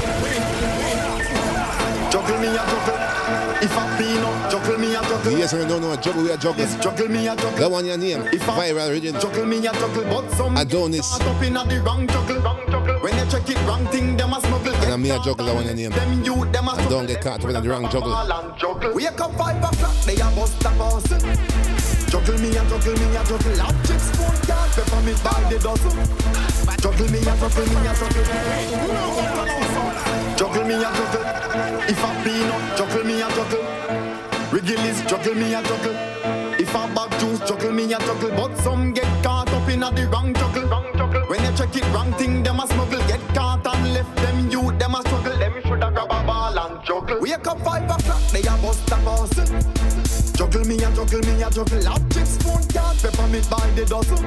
[2.10, 3.33] Juggle me and juggle.
[3.64, 5.38] If I be no, juggle me and juggle.
[5.38, 6.68] Yes, we don't know what juggle we are juggling.
[6.82, 7.58] Juggle me and juggle.
[7.58, 8.20] That one your name.
[8.20, 9.18] Viral rhythm.
[9.18, 11.08] Juggle me and juggle, but some Adonis.
[11.16, 12.42] caught up in a the wrong juggle.
[13.00, 14.74] When they check it wrong thing, them a smuggle.
[14.74, 15.90] And I'm me a juggle that one your name.
[15.92, 18.12] Them youth, them a And don't get caught up in the wrong juggle.
[18.58, 18.92] juggle.
[18.92, 21.08] Wake up five o'clock, they a bust a bus.
[22.12, 23.52] Juggle me and juggle me and juggle.
[23.56, 25.96] Lap chips, spoon, card, pepper me by the dozen.
[26.84, 28.24] Juggle me and juggle me and juggle.
[30.36, 31.22] Juggle me and juggle.
[31.88, 33.64] If I peanut, juggle me and juggle.
[34.50, 35.94] Wriggles, juggle me and juggle.
[36.58, 38.30] If I bag juice, juggle me and juggle.
[38.30, 40.68] But some get caught up in a the wrong juggle.
[40.68, 41.22] Wrong juggle.
[41.28, 43.00] When they check it wrong thing, them a smuggle.
[43.06, 45.38] Get caught and left them youth, them a struggle.
[45.38, 47.20] Them shoulda grab a ball and juggle.
[47.20, 49.93] Wake up five o'clock, they a bust a bus.
[50.44, 51.80] Juggle me and juggle me and juggle.
[51.80, 54.20] Lap chips, spoon, card, pepper me by the dozen.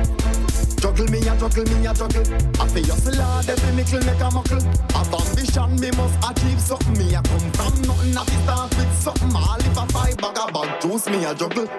[0.82, 2.26] Juggle me and juggle me and juggle.
[2.58, 4.62] I feel hustle hard, every nickel make a muckle.
[4.98, 6.98] Have ambition, me must achieve something.
[6.98, 9.36] Me a come from nothing, I fi start with something.
[9.38, 11.70] All if a five bag of bag juice, me a juggle.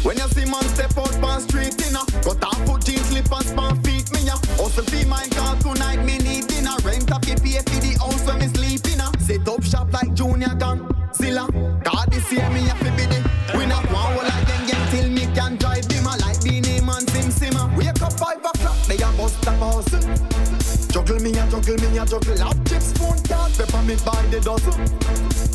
[0.00, 3.76] When you see man step out on street dinner, got off put jeans, slippers, pan
[3.84, 4.40] feet me ya.
[4.56, 6.72] Hustle fee my car tonight, me need dinner.
[6.80, 9.12] Rent a fee pay for the house when me sleep in a.
[9.20, 11.44] Set up shop like Junior Gun, Zilla.
[11.84, 13.25] God this year me a fi be the
[13.66, 13.82] winner.
[13.92, 17.74] One whole like gang till me can drive bimmer like Beenie Man Sim Simma.
[17.76, 20.86] Wake up five o'clock, they a bust a bus.
[20.88, 22.36] Juggle me and juggle me and juggle.
[22.36, 24.74] Lap chips, spoon, card, pepper me by the dozen.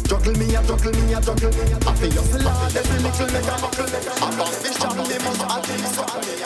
[0.05, 1.53] Juggle me and juggle me and juggle.
[1.87, 3.89] I feel hustle hard, every little make a buckle.
[3.89, 6.41] I found this shop, me must achieve something.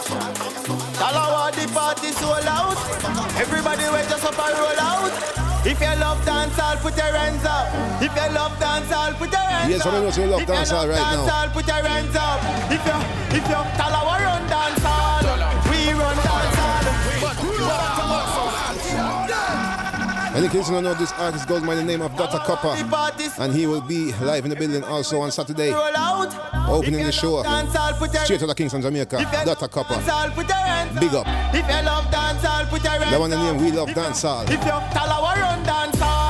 [0.95, 2.77] Talawah the party so loud.
[3.37, 5.44] Everybody wait just up and roll out.
[5.67, 7.65] If you love dancehall, put your hands up.
[8.01, 9.93] If you love dancehall, put your hands Yes, up.
[9.93, 11.25] I know you love if you dancehall love right now.
[11.25, 12.39] dancehall, put your hands up.
[12.69, 12.97] If you,
[13.37, 15.25] if you, Talawah run dancehall,
[15.71, 16.17] we run
[20.35, 20.43] dancehall.
[20.43, 22.39] And in case you don't know, this artist goes by the name of Dr.
[22.39, 22.75] Copper.
[23.41, 25.73] And he will be live in the building also on Saturday.
[26.67, 27.43] Opening the show.
[28.23, 29.17] Straight to the Kingston, Jamaica.
[29.45, 29.67] Dr.
[29.67, 29.95] Copper.
[30.99, 31.27] Big up.
[31.53, 34.45] If you love dancehall, put your That one the name We Love Dancehall.
[34.45, 36.24] If you tell Talawah run dancehall,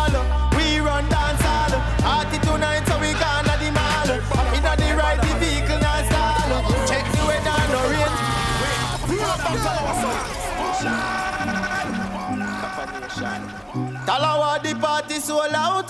[14.63, 15.85] The party so loud.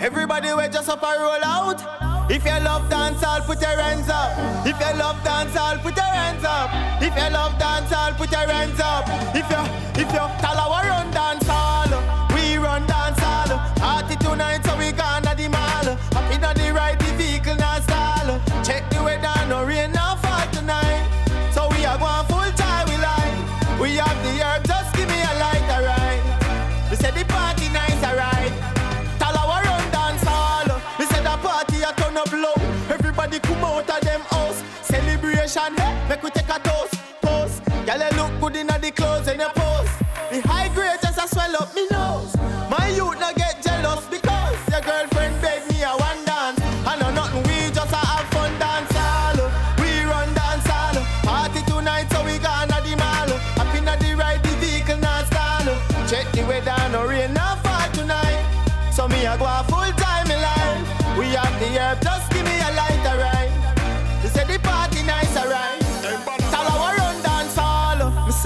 [0.00, 2.30] Everybody we just up and roll out.
[2.30, 4.66] If you love dancehall, put your hands up.
[4.66, 6.70] If you love dancehall, put your hands up.
[7.02, 9.04] If you love dancehall, put your hands up.
[9.34, 11.61] If you, if you Talawah run dancehall,
[35.54, 37.62] Hey, make we take a toast, toast.
[37.86, 39.61] Y'all look good in the clothes and the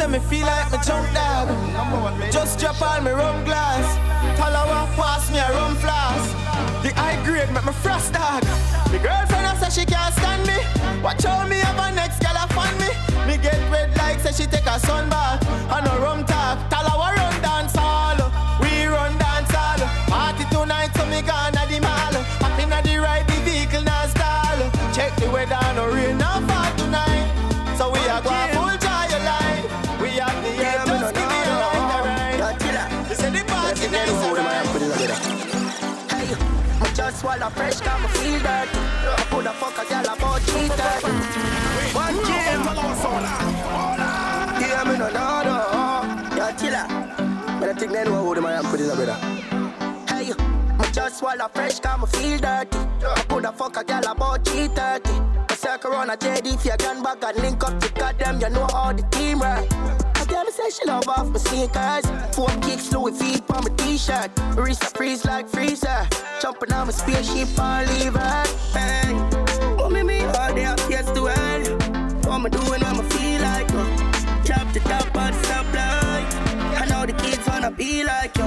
[0.06, 0.12] hall.
[0.12, 2.32] Me feel like me jump dog.
[2.32, 3.86] Just drop on me rum glass.
[4.38, 6.30] Talawah pass me a rum flask.
[6.82, 8.42] The high grade make me frost dog.
[8.90, 10.58] The girlfriend a say she can't stand me.
[11.02, 12.88] Watch how me have a next girl a find me.
[13.26, 15.42] Me get red like say she take a sun bath.
[15.70, 16.75] And a rum talk.
[47.86, 49.14] But I think they know who the man put in a brother.
[50.08, 50.32] Hey,
[50.78, 52.78] I just swallow fresh, got me feel dirty.
[52.78, 55.10] I put a fuck a gal about cheat dirty.
[55.48, 58.50] I circle around a JD if you can back and link up to goddamn, you
[58.50, 59.68] know how the team right.
[60.26, 62.04] Girl say she love off my sneakers.
[62.34, 64.32] Four kicks, Louis feet on my t-shirt.
[64.56, 66.08] Wrist a freeze like freezer.
[66.42, 68.44] Jumping on my spaceship and leave her.
[68.72, 71.78] Hey, oh, mommy me all day up yes to hell.
[72.26, 72.82] What I doing?
[72.82, 73.84] I'ma feel like yo.
[74.42, 76.05] Drop the top of the stoplight.
[77.76, 78.44] Be like yo.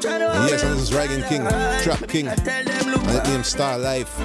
[0.00, 1.46] Tryna yes, and this is Dragon King,
[1.82, 2.28] Trap King.
[2.28, 4.18] And the name Star Life.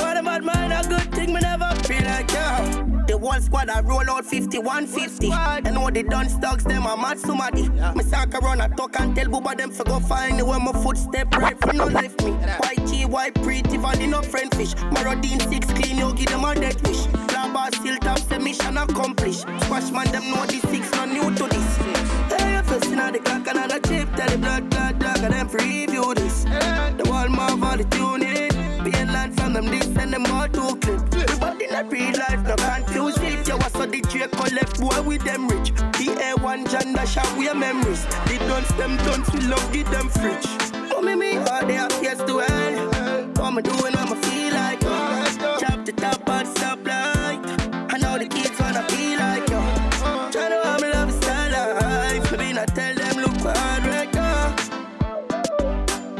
[0.00, 3.04] What a mad man, a good thing me never feel like yo.
[3.06, 5.30] The one squad I roll out 5150.
[5.32, 7.68] And know the done stocks, them a mad somebody.
[7.68, 11.34] Me sack around a talk and tell Booba them for go find where my footstep
[11.36, 12.32] right from no left me.
[12.32, 14.74] YG, Y pretty, vanilla no friend fish.
[14.74, 17.06] Marodine six clean, you give them a death wish.
[17.28, 19.46] Flabber still top, say mission accomplished.
[19.62, 22.05] Squash man, them know the six, no new to this.
[22.30, 25.20] Hey, if you see now the clock and the chip, tell the blood, blood, blood,
[25.20, 26.44] and them review this.
[26.44, 28.84] The wall marv all the tune in.
[28.84, 31.00] Being land from them this and them all two clip.
[31.40, 35.22] But in a real life, no confuse if you was the Draco left boy with
[35.24, 35.70] them rich.
[35.98, 38.04] The A1 John Dash out with memories.
[38.26, 40.46] The duns them duns we love give them fridge.
[40.92, 43.26] Oh me me all day up yes to hell.
[43.36, 44.82] What me doing what me feel like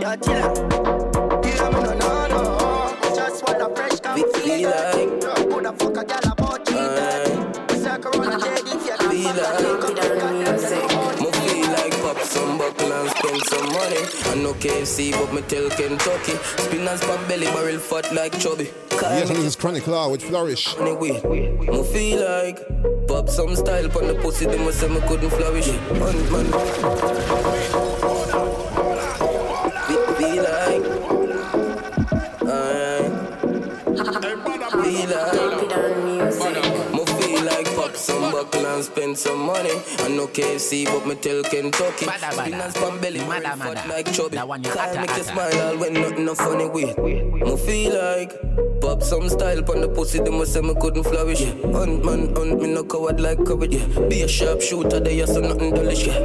[0.06, 0.14] yo.
[0.14, 1.42] Yo.
[1.42, 3.14] Yeah me no know no.
[3.14, 5.20] Just wanna fresh come feel like.
[5.50, 6.76] Put a fuck a gal about cheat.
[7.82, 9.66] Circle around the JD if you Feel like, me
[11.26, 14.02] oh, feel like pop some buckle and spend some money.
[14.26, 16.36] I know KFC, but me tell Kentucky.
[16.62, 18.70] Spin and spot belly barrel fat like chubby.
[18.92, 20.76] Yes, and this is Chronic Law with Flourish.
[20.78, 22.58] Anyway, me feel like
[23.08, 24.46] pop some style pon the pussy.
[24.46, 25.68] Them say me couldn't flourish.
[25.68, 28.15] Hunt man.
[34.82, 35.32] Feel like,
[36.92, 39.70] me feel like pop some buckle and spend some money.
[39.98, 42.06] I know KFC, but me tell Kentucky.
[42.06, 44.36] Spinners pan belly, brain fat like chubby.
[44.36, 46.98] Call make you smile all when nothing no funny with.
[46.98, 48.32] Me feel like
[48.80, 51.44] pop some style pon the pussy, them say me couldn't flourish.
[51.72, 53.72] Hunt man, hunt me no coward like coward.
[53.72, 53.86] Yeah.
[54.08, 56.06] Be a sharp shooter, there so nothing dullish.
[56.06, 56.18] Yeah.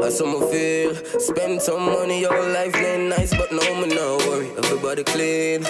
[0.00, 0.94] That's how me feel.
[1.20, 4.50] Spend some money, your life ain't nice, but no me no worry.
[4.56, 5.66] Everybody clean.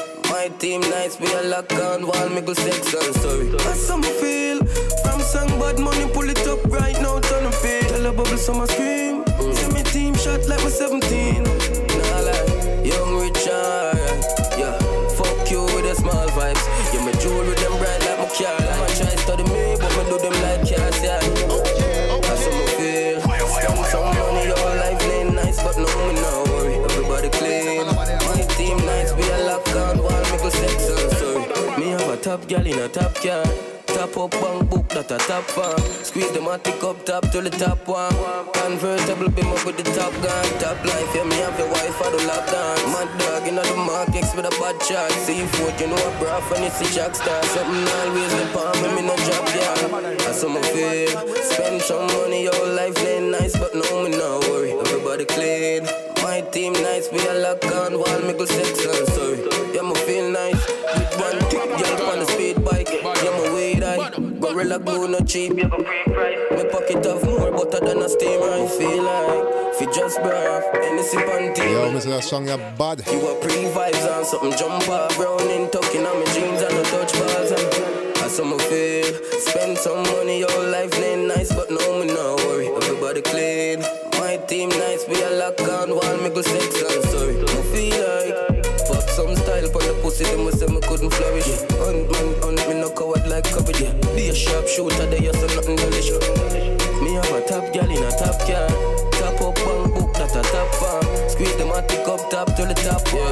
[0.50, 3.48] My team nights, we a lock on while me go sex and story.
[3.50, 4.58] That's how me feel.
[5.04, 7.88] From song bad money, pull it up right now, turn the feel.
[7.88, 9.22] Tell a bubble, so I scream.
[9.24, 9.54] Mm.
[9.54, 11.44] See me team shot like me 17.
[11.44, 12.50] Nah like
[12.84, 14.18] young Richard.
[14.58, 14.76] Yeah,
[15.14, 16.64] fuck you with the small vibes.
[16.92, 18.58] Yeah, me jewel with them bright like my car.
[18.58, 21.39] I'ma try study me, but me do them like cars, yeah.
[32.30, 33.42] Top gal in a top car.
[33.86, 35.76] Top up bank book that a top fan.
[36.04, 38.14] Squeeze the matic up top to the top one.
[38.54, 40.46] Convertible beam up with the top gun.
[40.62, 42.78] Top life, yeah, me have your wife for the lockdown.
[42.94, 45.10] Mad dog in the markets with a bad chart.
[45.26, 47.42] Seafood, you know a bra when it's a jack star.
[47.50, 50.14] Something always the palm, me no job, yeah.
[50.22, 51.10] That's how me feel.
[51.50, 54.70] Spend some money, your life ain't nice, but no, me no worry.
[54.70, 56.09] Everybody clean.
[56.30, 59.42] My team nice, we a lock on wall, me go sex and sorry.
[59.74, 60.64] Yeah, me feel nice.
[60.94, 62.88] With one tick, girl on the speed bike.
[62.88, 64.10] Yeah, me weed eye.
[64.38, 65.54] Gorilla glue no cheap.
[65.54, 70.72] Me pocket have more butter than a steam I feel like fi just breath.
[70.72, 71.66] Hennessy panty.
[71.72, 72.10] Yo, Mr.
[72.10, 73.02] That song, you're bad.
[73.10, 75.16] You a pre vibes on something jump off.
[75.16, 77.50] Browning tucking on my jeans and no touch balls.
[77.50, 79.12] And that's how me feel.
[79.40, 82.68] Spend some money, your life ain't nice, but no me no worry.
[82.68, 84.09] Everybody clean.
[84.50, 87.38] Team nice, we a lock on me go sex and sorry.
[87.38, 91.46] Me feel like fuck some style pon the pussy, them we say me couldn't flourish.
[91.78, 93.78] Hunt man, hunt me no coward like coverage.
[93.78, 93.94] Yeah.
[94.18, 96.10] Be a sharp shooter, there you so nothing dullish.
[96.98, 98.66] Me have a top gal in a top car.
[99.22, 101.06] Top up bang book that a top farm.
[101.30, 103.30] Squeeze the matic up top to the top, yeah.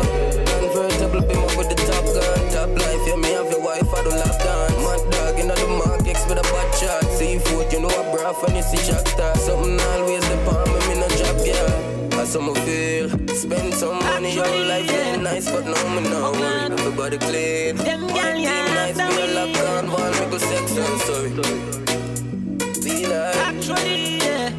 [0.62, 2.38] Convertible beam up with the top gun.
[2.54, 4.70] Top life, yeah, me have your wife for the lockdown.
[4.86, 7.02] Mad dog in the markets with a bad shot.
[7.10, 9.34] Seafood, you know a bra when you see Jack Star.
[9.34, 10.67] Something always the palm,
[12.30, 13.08] That's how me feel.
[13.34, 16.72] Spend some money, your life ain't nice, but no me no worry.
[16.78, 17.76] Everybody clean.
[17.76, 21.30] Them gal, yeah, nice, we a lock on wall, me go sex and sorry.
[22.82, 24.52] Feel like Actually, yeah.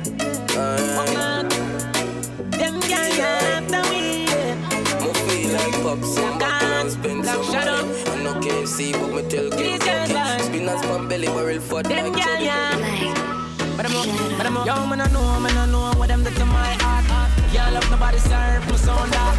[0.57, 1.13] Alright.
[1.13, 5.05] Oh, them gal, yeah, after we, yeah.
[5.05, 7.69] Me feel like pop some buckle and spend some money.
[8.09, 10.43] I no KFC, but me tell Kentucky.
[10.43, 12.45] Spinners pan belly, barrel fat Them like gal, chubby.
[12.45, 13.77] yeah.
[13.77, 14.65] But I'm up, but I'm up.
[14.65, 17.18] Yo, man, I know, man, I know what them do to my heart.
[17.53, 19.35] Y'all love nobody serve me sound that.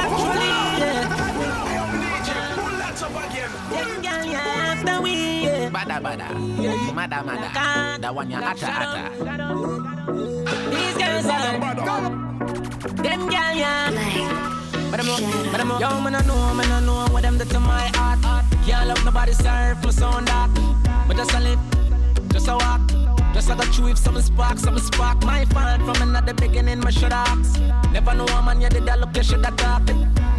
[0.00, 0.50] Actually,
[0.80, 1.08] yeah.
[3.70, 5.70] Them gal, yeah, after we, yeah.
[5.70, 6.28] Badda badda.
[6.92, 7.48] Mada mada.
[8.00, 9.02] That one ya ata ata.
[10.70, 11.58] These girls are
[13.02, 13.90] them gal, yeah.
[14.90, 15.20] But I'm up,
[15.52, 15.80] but I'm up.
[15.80, 18.44] Yo, man, I know, man, I know what them do to my heart.
[18.66, 20.50] Can't love nobody serve me sound that.
[21.08, 21.60] But just a live,
[22.28, 22.99] just a walk.
[23.40, 25.24] Just a go through if some spark, some spark.
[25.24, 27.58] My fault from another beginning, my should ask.
[27.90, 29.88] Never know a man, you did that look, you should have talked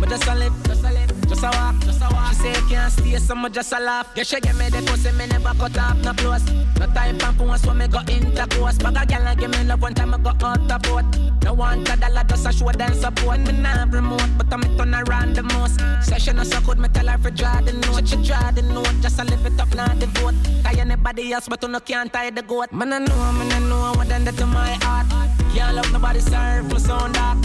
[0.01, 2.29] But just a live, just a live, just a walk, just a walk.
[2.29, 4.11] She say can't stay, so me just a laugh.
[4.15, 6.43] Yeah, she give me the pussy, me never cut off, no close.
[6.79, 8.79] No time for phone, so me go intercourse.
[8.79, 11.05] Bag a girl and give me love one time, I go out the boat.
[11.43, 13.41] No one a dollar, just a show them support.
[13.41, 15.79] Me nah remote, but I'm turn around the most.
[16.03, 18.07] Session no so good, me tell her for draw the note.
[18.07, 20.33] She draw the note, just a live it up, not the vote.
[20.63, 22.71] Tie anybody else, but you no can't tie the goat.
[22.71, 25.05] Man, I know, man, I know what done that to my heart.
[25.53, 27.37] Can't love nobody, serve me sound that.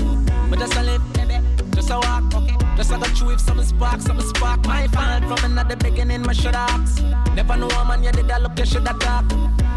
[0.48, 1.38] But just a live, baby,
[1.86, 2.76] just a walk.
[2.76, 4.64] Just a go through if some spark, some spark.
[4.66, 7.02] My fault from another beginning, my should ask.
[7.34, 9.24] Never know a man, you did that look, you should have talk.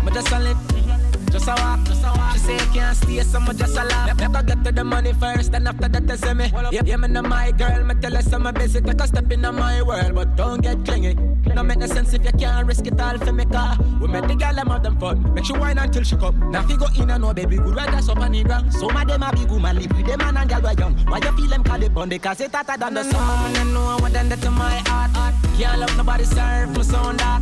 [0.03, 0.98] But just a live.
[1.31, 2.33] Just a walk, just a walk.
[2.33, 4.17] She say you can't stay, so me just a laugh.
[4.17, 6.51] Me get to the money first, then after that they me.
[6.71, 8.81] Yeah, yeah, me know my girl, me tell her some my busy.
[8.81, 11.15] Take a step in my world, but don't get clingy.
[11.55, 13.77] No make no sense if you can't risk it all for me car.
[14.01, 15.33] We make the girl them have them fun.
[15.33, 16.51] Make sure wine until she come.
[16.51, 18.73] Now if you go in and no baby, good right that's up on the ground.
[18.73, 20.95] Some of them a big woman live with them man and girl were young.
[21.07, 22.21] Why you feel them call it bond?
[22.21, 23.55] Cause it hotter than the sun.
[23.55, 25.33] I know what done that to my heart.
[25.57, 27.41] Can't love nobody serve me sound that.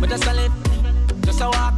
[0.00, 0.52] But just a live,
[1.30, 1.74] just a walk.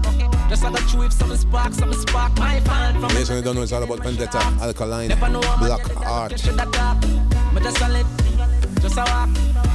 [0.48, 2.36] Just a go through if some spark, some spark.
[2.38, 5.60] My fault from Yes, you don't know it's all about Vendetta, Alkaline, Never know a
[5.60, 7.54] man, Black you did that, Art.
[7.54, 7.88] But just a
[8.82, 9.30] just a walk.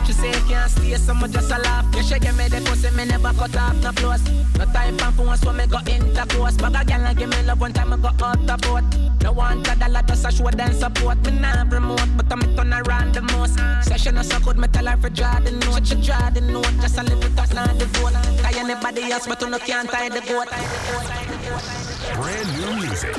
[0.06, 1.86] She say can't stay, so me just a laugh.
[1.96, 4.24] Yeah, she give me the pussy, me never cut off no close.
[4.58, 6.58] No time for phone, so me go intercourse.
[6.58, 8.84] But a girl give me love one time, I go out the boat.
[9.24, 11.18] No one a dollar, just a show them support.
[11.26, 13.58] Me nah remote, but I'm turn around the most.
[13.88, 15.88] Session so good, me tell her for draw the note.
[15.88, 18.14] She draw the note, just a with us, not the vote.
[18.44, 21.87] Cause anybody else, but you no can't tie the goat.
[22.16, 23.16] Brand new music.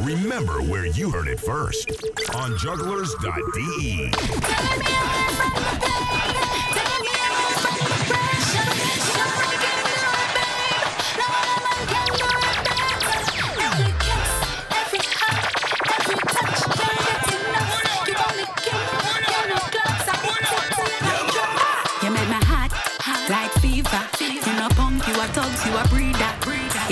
[0.00, 1.90] Remember where you heard it first
[2.34, 4.10] on Jugglerz.de.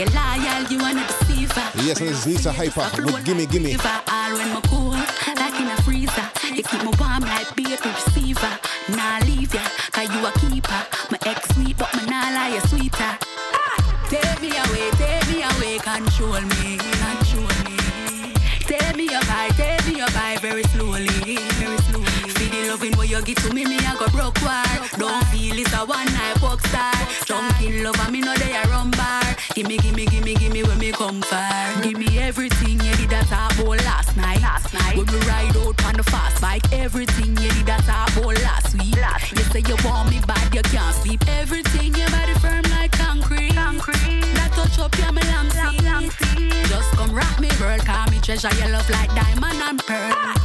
[0.02, 1.62] You loyal, you a not deceiver.
[1.86, 3.76] Yes, and this is Lisa Hyper with Gimme Gimme.
[4.10, 4.98] All when me cool,
[5.38, 6.26] like in a freezer.
[6.50, 8.50] You keep me warm like baby receiver.
[8.98, 9.62] Nah leave ya,
[9.94, 10.82] cause you a keeper.
[11.06, 13.14] My ex sweet, but my nah lie, you sweeter.
[13.14, 13.78] Ah,
[14.10, 17.78] Take me away, take me away, control me, control me.
[18.66, 21.06] Take me up high, take me up high, very slowly,
[21.62, 22.66] very slowly.
[22.66, 24.66] Loving what you give to me, me I go broke war.
[24.98, 26.92] Don't feel it's a one night book star.
[27.24, 29.21] Drunken lover, me know they a run bar.
[29.54, 31.82] Gimme, gimme, gimme, gimme when me come far.
[31.82, 34.40] Give me everything you did that I bought last night.
[34.40, 34.96] Last night.
[34.96, 38.72] When we ride out on the fast bike, everything you did that I bought last
[38.78, 38.96] week.
[38.96, 41.22] Last You say you want me bad, you can't sleep.
[41.28, 43.54] Everything your body firm like concrete.
[43.54, 44.24] Concrete.
[44.40, 46.68] That touch up your me long seat.
[46.68, 50.12] Just come rock me, girl, call me treasure your love like diamond and pearl.
[50.12, 50.41] Take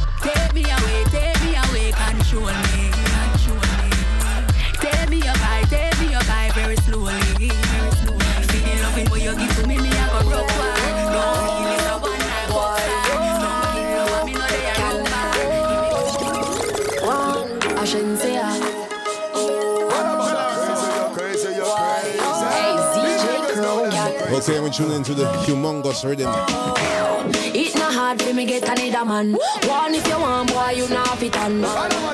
[24.48, 27.17] Okay, we tune into the humongous rhythm.
[27.54, 29.32] It not hard for me get another man.
[29.66, 31.60] One if you want, boy, you not fit on.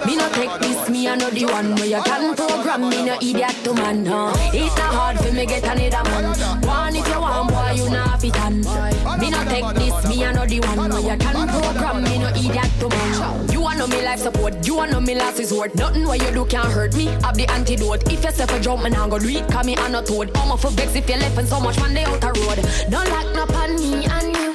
[0.06, 3.74] Me no take this, me the one where you can program me no idiot to
[3.74, 4.06] man.
[4.06, 4.32] Huh?
[4.52, 6.62] It not hard for me get another man.
[6.62, 8.60] One if you want, boy, you not fit on.
[9.18, 12.88] Me no take this, me the one where you can program me no idiot to
[12.88, 13.50] man.
[13.50, 15.74] You want know me life support, you want know me last resort.
[15.74, 17.08] Nothing what you do can't hurt me.
[17.08, 18.10] I've the antidote.
[18.10, 19.40] If you say for jump, man, I go do.
[19.46, 20.30] Cause me I'm not toad.
[20.36, 22.90] I'm for vex if you left and so much man they out the road.
[22.90, 24.53] Don't like no pan me and you.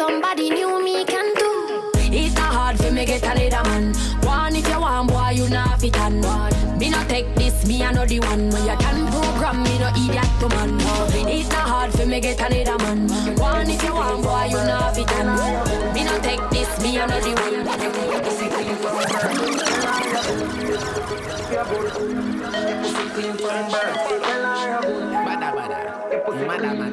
[0.00, 1.50] Somebody new, me can do.
[2.20, 3.92] It's not hard for me get another man.
[4.24, 6.14] One if you want, boy, you not fit on.
[6.78, 8.48] Me no take this, me the one.
[8.48, 10.70] Where you can program me no idiot to man.
[10.78, 10.94] No.
[11.36, 13.00] It's not hard for me get another man.
[13.36, 15.28] One if you want, boy, you not fit on.
[15.94, 17.50] Me no take this, me I know the
[26.40, 26.89] Skinny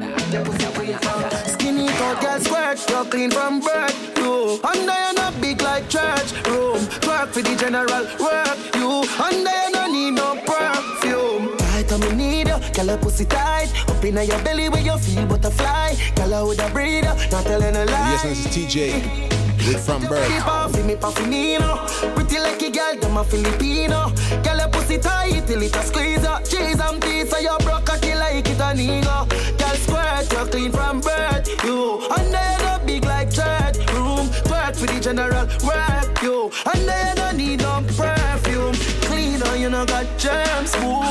[2.14, 4.18] tall girl squirt, you clean from birth.
[4.18, 6.80] You under you not big like church room.
[7.03, 8.58] Twerk for the general work.
[8.76, 11.58] You under you no need no perfume.
[11.58, 13.72] Tight on me need you, girl your pussy tight.
[13.89, 15.93] Up inna your belly where you feel butterfly.
[16.16, 18.12] Girl I would a breeder, not telling a lie.
[18.12, 19.37] Yes, and this is TJ
[19.68, 20.28] with From Birth.
[20.28, 22.15] Keep off me paffinino.
[22.15, 24.11] Pretty like a girl, them a Filipino.
[24.43, 26.43] Girl your pussy tight till it a squeeze up.
[26.45, 29.28] Cheese and pizza, you broke a like it a nigga.
[29.59, 31.47] Girl squirt, you clean from birth.
[31.63, 34.28] You under you no big like church room.
[34.47, 36.22] Twerk for the general work.
[36.22, 38.76] You under you no need no perfume.
[39.07, 40.76] Clean on you no got germs.
[40.78, 41.03] Ooh.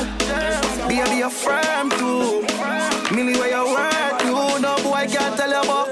[0.88, 2.44] Baby a firm too.
[3.14, 4.22] Millie where you work.
[4.24, 5.85] You no boy can't tell you about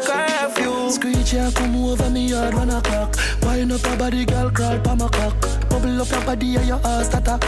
[2.35, 3.17] yard one o'clock.
[3.43, 5.41] Wine up your body, girl, crawl pa my cock.
[5.69, 7.39] Bubble up your body and your ass tata.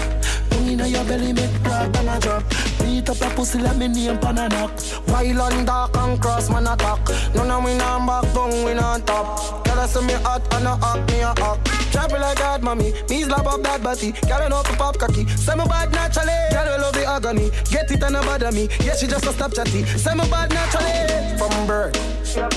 [0.50, 2.42] Tongue inna your belly, make drop and a drop.
[2.78, 4.70] Beat up your pussy, let me name pan a knock.
[5.10, 7.02] While on dark and cross man attack.
[7.34, 9.64] None of we not back, tongue we not top.
[9.64, 11.58] Girl, I say me hot and a hot, me a hot.
[11.92, 12.92] Drop it like that, mommy.
[13.10, 14.12] Me slap up that body.
[14.28, 15.26] Girl, I know to pop cocky.
[15.44, 16.38] Say me bad naturally.
[16.50, 17.50] Girl, I love the agony.
[17.70, 18.68] Get it and a bother me.
[18.84, 19.84] Yeah, she just a stop chatty.
[19.84, 21.38] Say me bad naturally.
[21.38, 21.96] From birth.
[22.36, 22.48] Your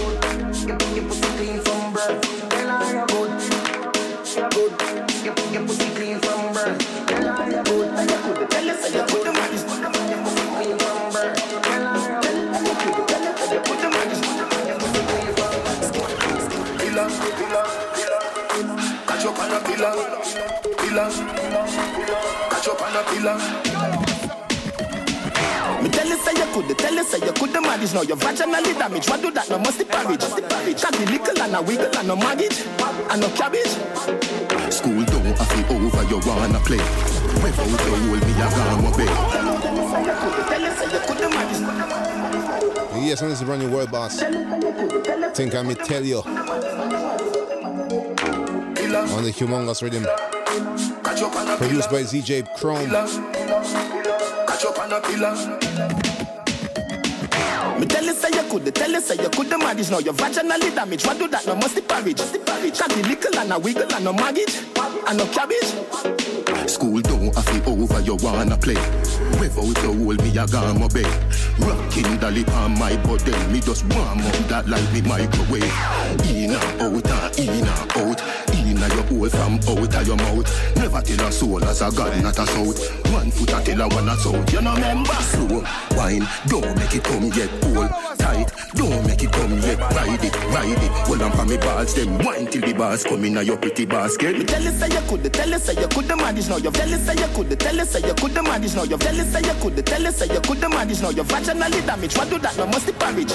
[1.07, 2.21] pussy clean from birth.
[2.49, 2.69] Good.
[3.09, 4.71] Good.
[5.25, 6.53] Your, your pussy clean from.
[6.53, 6.79] Good.
[8.49, 9.31] Tell you say you put the.
[10.29, 11.37] Your clean from birth.
[13.51, 14.17] You put the money.
[14.67, 15.53] Your pussy clean from.
[16.79, 17.07] Pillar,
[17.39, 18.21] pillar, pillar.
[19.07, 19.93] Catch up on a pillar.
[20.77, 21.09] Pillar.
[22.49, 24.08] Catch up on a pillar.
[25.81, 27.93] Me Me tell you say you could, tell you say you could the manage.
[27.93, 29.09] Now your vaginally damaged.
[29.09, 29.49] What do that?
[29.49, 30.19] No must the porridge.
[30.81, 32.67] Cocky little and a wiggle and no maggot
[33.09, 33.79] and no cabbage.
[34.73, 36.83] School don't have it over, you wanna play.
[37.41, 39.07] Without you hold me, I got my bed.
[40.49, 41.61] Tell you say you could the manage.
[43.07, 44.19] Yes, and this is brand new world boss.
[45.33, 46.19] Think I may tell you.
[49.15, 50.05] On the humongous rhythm.
[51.57, 52.89] Produced by ZJ Chrome.
[54.91, 55.35] A pillar.
[57.79, 59.91] Me tell you say you could, tell you say you could manage.
[59.91, 61.05] Now your vaginally damaged.
[61.05, 61.45] What do that?
[61.45, 62.17] No must the porridge.
[62.77, 65.73] Cocky little and a wiggle and no maggot and no cabbage.
[66.69, 68.77] School don't have it over, you wanna play.
[69.39, 71.07] Without you hold me, I got my bed.
[71.59, 75.63] Rocking the lip on my body, me just warm up that like me microwave.
[76.29, 78.21] In and out, and in and out.
[78.53, 80.75] In and your hole from out of your mouth.
[80.75, 82.77] Never tell a soul as a god, not a shout.
[83.11, 84.51] One foot I tell a one a sound.
[84.53, 85.13] You know remember?
[85.13, 85.63] Slow
[85.97, 87.49] wine, don't make it come yet.
[87.63, 89.79] Hold tight, don't make it come yet.
[89.79, 90.91] Ride it, ride it.
[91.07, 94.37] Hold on for me balls, them wine till the bars come in your pretty basket.
[94.37, 96.47] Me tell you say you could, tell you say you could manage.
[96.47, 98.75] Now your tell you say you could, tell you say you could manage.
[98.75, 101.01] Now your tell you say you could, tell you say you could manage.
[101.01, 102.17] Now your vaginally damaged.
[102.17, 102.57] What do that?
[102.57, 103.29] No must the porridge.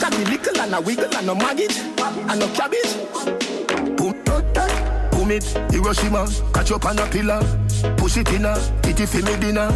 [0.00, 3.96] Cocky little and a wiggle and no maggot and no cabbage.
[3.96, 7.40] Boom, boom it, Hiroshima, catch up on a pillar.
[7.96, 9.70] Push it in a, titty for me dinner.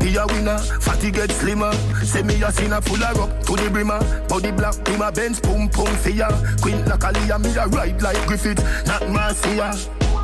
[0.00, 1.72] Be a winner, fatty get slimmer.
[2.02, 4.00] Say me a sinner full of rock to the brimmer.
[4.28, 6.28] Body black, be my Benz, pum pum fear.
[6.62, 9.74] Queen like Aaliyah, me a ride like Griffith, not Marcia.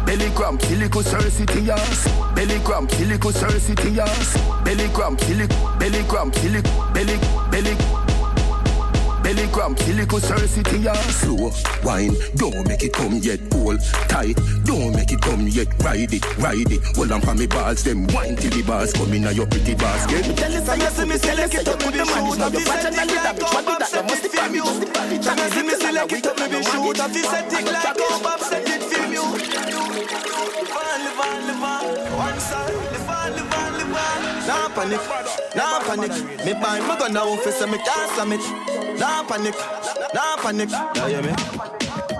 [0.05, 2.09] Belly cramp, silico yes.
[2.35, 3.31] Belly cramp, silico
[3.95, 4.37] yes.
[4.65, 7.19] Belly cramp, silic, belly cramp, silic, belly,
[7.51, 8.00] belly.
[9.31, 11.23] Belly cramp, silico cersity yes.
[11.23, 11.53] Slow
[11.85, 13.39] wine, don't make it come yet.
[13.53, 13.79] Hold
[14.09, 15.69] tight, don't make it come yet.
[15.85, 16.83] Ride it, ride it.
[16.97, 20.27] Hold on for me balls, them wine till the bars come in your pretty basket.
[20.27, 22.39] Me tell you say you see me select it up with the manage.
[22.43, 23.55] Now your vaginally damaged.
[23.55, 23.95] What do that?
[23.95, 25.23] No must the porridge.
[25.23, 28.27] Can I see me select it up, maybe shoot off his set it like up,
[28.27, 29.23] up, set it film you.
[29.31, 31.87] Live on, live on, live on.
[32.19, 34.19] One side, live on, live on, live on.
[34.51, 35.03] Nah panic,
[35.55, 36.11] nah panic.
[36.45, 38.70] Me buy my gun now, face me can't slam it.
[39.01, 39.55] Nah panic,
[40.13, 40.69] nah panic.
[40.69, 41.33] Yeah, yeah, me.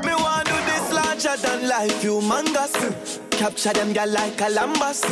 [0.01, 3.21] Me want do this larger than life, humongous.
[3.33, 5.05] Capture them girl like Columbus.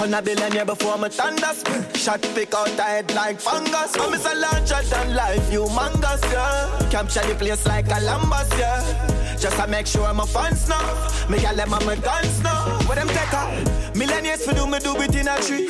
[0.00, 1.62] On a billionaire before me thunders.
[1.94, 3.94] Shot pick out the head like fungus.
[3.96, 6.88] Oh, I'm a larger than life, humongous, yeah.
[6.90, 9.36] Capture the place like Columbus, yeah.
[9.38, 10.80] Just to make sure my fans know.
[11.28, 12.76] Me gal them on my guns now.
[12.88, 13.92] What them take her?
[13.94, 15.68] Millionaires for do me do it in a tree.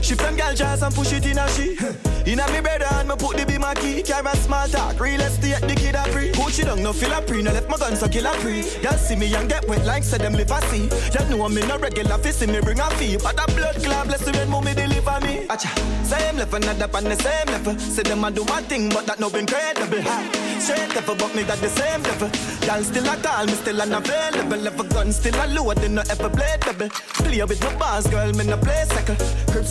[0.00, 1.76] Shift them gal jazz and push it in a she.
[2.26, 4.02] In a me bed and me put the be my key.
[4.02, 6.32] Carry a small talk, real estate the kid a free.
[6.32, 7.40] Coach down, no feel a pre.
[7.40, 8.62] No left my guns so kill a pre.
[8.82, 10.88] Y'all see me and get wet like say them live a see.
[11.14, 13.16] Y'all know me no regular fist see me bring a fee.
[13.16, 15.46] But a blood clot bless the when mommy deliver me.
[15.48, 15.70] Acha,
[16.04, 17.78] same level, not up on the same level.
[17.78, 20.02] Say them a do my thing, but that no incredible.
[20.60, 22.30] Straight level, but me got the same level.
[22.66, 24.58] Y'all still a call me, still unavailable.
[24.58, 26.88] Level gun still a load, they no ever blade double.
[26.88, 29.18] Play with my bars, girl, me no play second.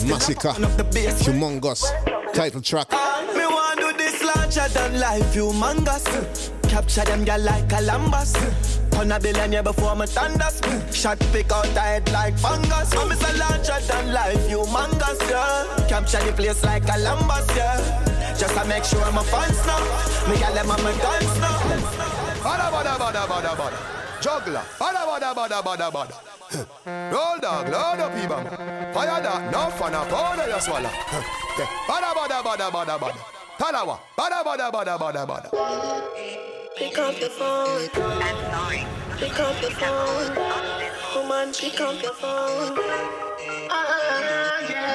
[0.08, 0.48] Massacre.
[0.48, 1.22] up the bass.
[1.22, 1.84] Humongous.
[2.32, 2.90] Title track.
[2.90, 6.50] Me want do this larger than life, humongous.
[6.68, 8.85] Capture them girl like Columbus.
[8.98, 10.60] On a billionaire before me thunders.
[10.90, 12.92] Shot pick out the head like fungus.
[12.94, 15.86] I'm a larger than life, humongous, yeah.
[15.88, 17.76] Capture the place like Columbus, yeah.
[18.38, 19.80] Just to make sure my fans know.
[20.28, 21.58] Me got them on my guns now.
[22.42, 23.78] Badda badda badda badda badda.
[24.22, 24.62] Juggler.
[24.78, 26.14] Badda badda badda badda badda.
[27.12, 28.44] Roll dog, load up even.
[28.94, 30.90] Fire that, no fun, a powder you swallow.
[31.88, 33.20] Badda badda badda badda badda.
[33.58, 33.98] Talawah.
[34.16, 36.55] Badda badda badda badda badda.
[36.76, 37.88] Pick up the phone.
[39.18, 40.36] Pick up the phone.
[41.14, 42.76] Woman, pick up your phone.
[44.68, 44.86] Yeah.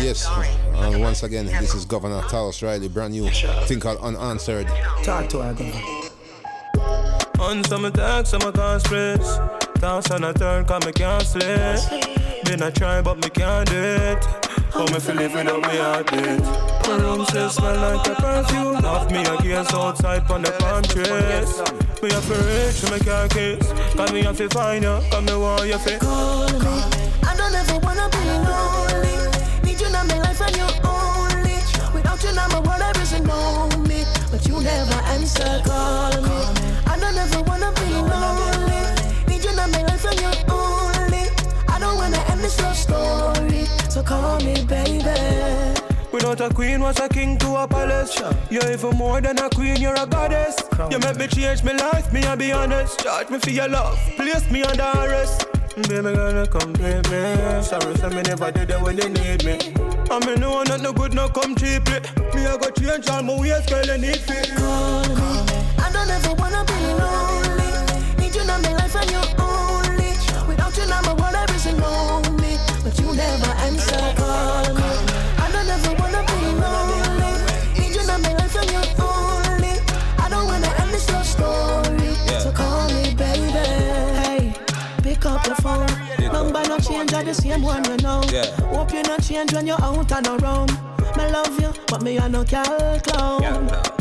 [0.00, 0.28] Yes.
[0.74, 3.28] And once again, this is Govana Tarrus Riley, brand new
[3.66, 4.68] thing called Unanswered.
[5.02, 6.10] Talk to her, Govana.
[7.40, 9.40] On some text, some can't stress.
[9.80, 12.44] Toss on a turn, cause me can't sleep.
[12.44, 14.24] Been a try, but me can't do it.
[14.72, 16.40] How me feel living on me heartbeat.
[16.86, 18.76] My room still smell like a perfume.
[18.84, 21.50] Off me a gaze outside on the palm trees.
[22.02, 23.72] Me have to reach, me can't kiss.
[23.94, 26.00] Cause me have to find you, cause me want you fit.
[26.00, 26.68] Call me.
[27.26, 29.16] I don't ever wanna be lonely.
[29.64, 31.58] Need you in my life and you only.
[31.92, 34.04] Without you, now my world there isn't know me.
[34.30, 36.38] But you never answer, call me.
[36.86, 38.82] I don't ever wanna be lonely.
[39.26, 41.26] Need you in my life and you only.
[41.68, 43.39] I don't wanna end this love story.
[44.00, 45.78] So call me, baby.
[46.10, 48.18] Without a queen, was a king to a palace.
[48.48, 50.56] You're even more than a queen, you're a goddess.
[50.90, 53.00] You make me change my life, me I be honest.
[53.00, 55.46] Charge me for your love, place me under arrest.
[55.76, 57.62] Baby girl, complete me.
[57.62, 59.58] Sorry, say me never did it when you need me.
[60.10, 62.00] I mean, no one not no good, no come cheaply.
[62.34, 64.48] Me, I got change all my ways, girl, you need fit.
[64.56, 65.60] Call me.
[65.76, 67.49] I don't ever wanna be lonely.
[72.90, 74.82] But you never answer, call me.
[75.38, 77.30] I don't ever wanna be lonely.
[77.78, 79.78] Need you in my life and you only.
[80.18, 82.14] I don't wanna end this love story.
[82.40, 83.52] So call me, baby.
[83.52, 84.54] Hey,
[85.04, 85.86] pick up the phone.
[86.32, 88.22] Number no change, I the same one, you know.
[88.74, 90.72] Hope you not change when you're out and around.
[91.16, 93.99] Me love you, but me I no cal clown.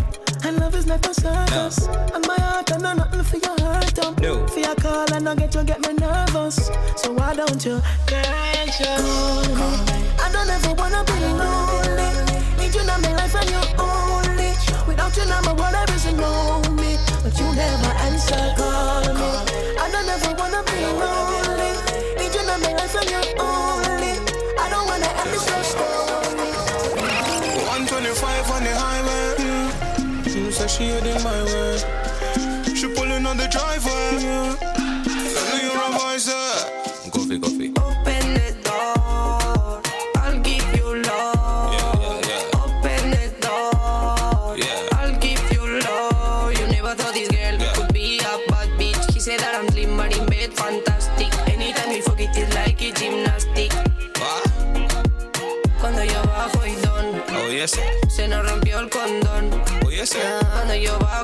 [0.50, 1.86] And love is not a circus.
[1.86, 4.00] And my heart, I know nothing for your hurt.
[4.00, 4.16] Um.
[4.20, 4.48] No.
[4.48, 6.72] For your call, and I get you get me nervous.
[6.96, 10.02] So why don't you get your call me?
[10.18, 12.10] I don't ever wanna be lonely.
[12.58, 14.50] Need you in my life and you only.
[14.88, 16.98] Without you, now my world everything know me.
[17.22, 19.30] But you never answer call me.
[19.78, 21.72] I don't ever wanna be lonely.
[22.18, 23.99] Need you in my life and you only.
[30.70, 31.78] She heading my way.
[32.76, 34.22] She pulling on the driveway.
[34.22, 34.99] Yeah.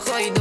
[0.05, 0.34] Yo bajo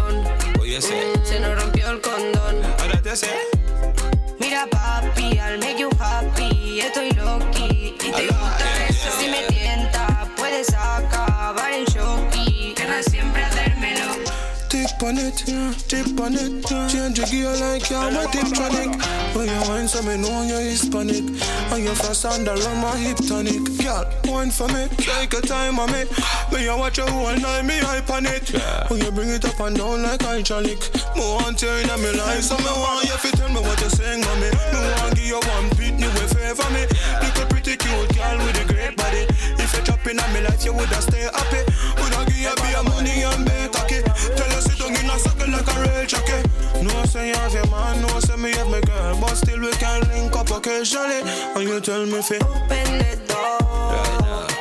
[15.43, 16.65] it, tip on it.
[16.91, 18.95] Change your gear like you're my Tiptronic.
[19.35, 21.25] When you wine, so me know you're Hispanic.
[21.73, 23.65] And you fast under on my hip tonic.
[23.83, 26.05] Girl, wine for me, take a time on me.
[26.53, 28.51] Me you watch your whole night, me hype on it.
[28.89, 30.81] When you bring it up and down like hydraulic.
[31.17, 33.91] Me want you in my life, so me want you to tell me what you
[33.91, 34.51] saying, mommy.
[34.51, 36.87] Me want give you one beat, you will favor me.
[37.23, 39.27] Little pretty cute girl with a great body.
[39.59, 41.63] If you drop in my life, you woulda stay happy.
[41.99, 43.84] Woulda give you be a money and be cocky.
[43.84, 43.84] Tell
[45.15, 46.43] down a circle like a real jockey.
[46.83, 49.73] No say you have your man, no say me have my girl, but still we
[49.73, 51.23] can link up occasionally.
[51.55, 54.54] And you tell me fi Open the door, I'll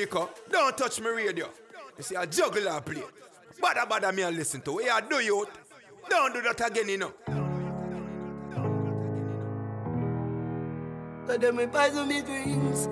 [0.00, 0.30] Rico.
[0.50, 1.46] Don't touch me radio.
[1.98, 3.02] You see, I juggle and play.
[3.60, 4.72] Badda badda me and listen to.
[4.72, 5.50] We are do youth.
[6.08, 7.12] Don't do that again, you know.
[11.26, 12.88] So them me poison me dreams.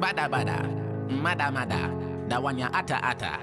[0.00, 0.68] Badda, badda.
[1.10, 1.90] Mada, mada.
[2.28, 3.40] That one ya ata, ata.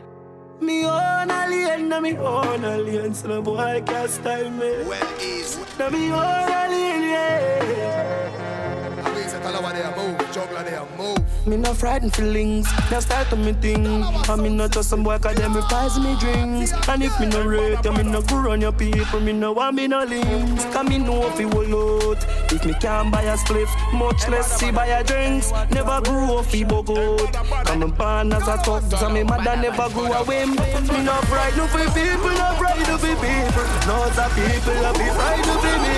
[0.62, 4.84] Me own alien, na me own alien, so no boy can't style me.
[4.88, 5.62] Well, easy.
[5.78, 9.04] Na me own alien, yeah.
[9.06, 10.18] I mean, say, tell her what they are move.
[10.32, 11.29] Juggler, they are move.
[11.50, 14.04] Me no frightened feelings, now start to me thing.
[14.04, 16.72] I me not just some boy, cause them reprise me drinks.
[16.88, 19.76] And if me no rate, you me no go run your people, me no want
[19.76, 20.66] me no links.
[20.66, 22.24] Cause me know if you will out.
[22.52, 25.52] If me can't buy a spliff, much less see buy a drinks.
[25.72, 27.34] Never grew off he bogot.
[27.66, 30.52] Come and born as a talk, so me mother never grew a whim.
[30.52, 33.66] Me no frightened for people, no frightened for people.
[33.90, 35.96] No, the people, I be frightened for me.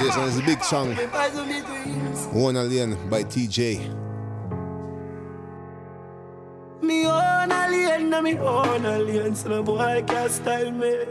[0.00, 0.94] It's a big song.
[2.32, 3.80] One Alien by TJ.
[6.82, 11.04] Me own alien, na me own alien, so no boy can't style me.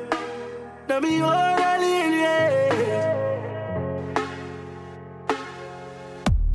[0.88, 2.97] Na me own alien, yeah.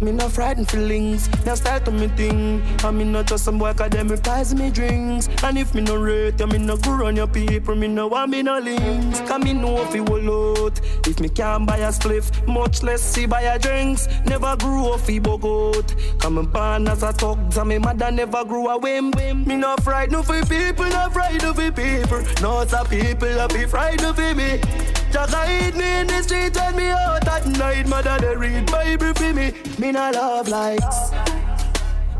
[0.02, 2.60] Me no frightened feelings, now start to me thing.
[2.82, 5.28] I me not just some boy, them reprise me drinks.
[5.44, 8.32] And if me no rate, you me no go on your people, me no want
[8.32, 9.20] me no links.
[9.20, 10.72] Cause me know if you will.
[11.06, 14.08] If me can't buy a spliff, much less see buy a drinks.
[14.26, 15.94] Never grew up, he bogot.
[16.18, 19.12] Come and born as a talk, and me mother never grew a whim.
[19.46, 22.22] Me no frightened for people, no frightened for people.
[22.42, 24.91] No, the people, I be frightened for me.
[25.12, 27.86] Just hide me in the street when me out at night.
[27.86, 29.52] Mother, they read Bible for me.
[29.78, 31.10] Me no love likes.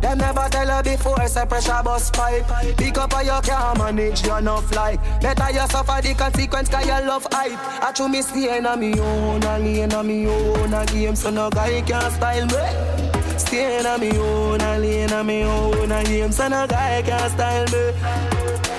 [0.03, 2.45] Them never tell her before, say pressure bus pipe.
[2.77, 5.01] Pick up or you can't manage your enough like.
[5.21, 7.59] Better you suffer the consequence cause you love hype.
[7.83, 11.15] I true me stay in a me own, a lane a me own a game,
[11.15, 13.39] so no guy can style me.
[13.39, 17.31] Staying on me own, a lane on me own, a game, so no guy can
[17.31, 18.72] style me.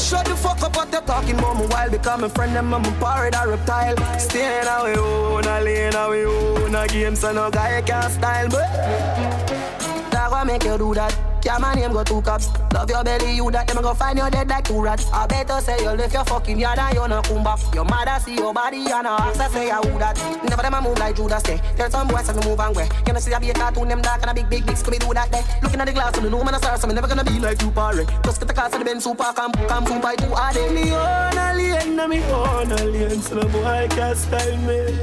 [0.00, 2.84] Shut the fuck up what you're talking about me while become a friend them I'm
[2.84, 3.96] a pirate or reptile.
[4.18, 9.99] Staying me own, a lane me own, a game, so no guy can style me.
[10.20, 11.16] That what make you do that?
[11.42, 12.52] Yeah, my name go two cops.
[12.74, 15.08] Love your belly, you that them go find you dead like two rats.
[15.10, 17.58] I better say you left your fucking yard and you no come back.
[17.74, 20.20] Your mother see your body and I ask I say I who that.
[20.44, 21.56] Never them a move like Judas say.
[21.74, 22.86] Tell some boys to move and where.
[23.06, 24.98] You know see I be a cartoon them dark and a big big big scooby
[25.00, 25.42] do that there.
[25.62, 27.40] Looking at the glass and the no man a star so me never gonna be
[27.40, 28.04] like you parry.
[28.22, 30.68] Just get the car to the Benz super come come boom by two hard day.
[30.68, 35.00] Me own a lane, na me own a lane, so no boy can style me.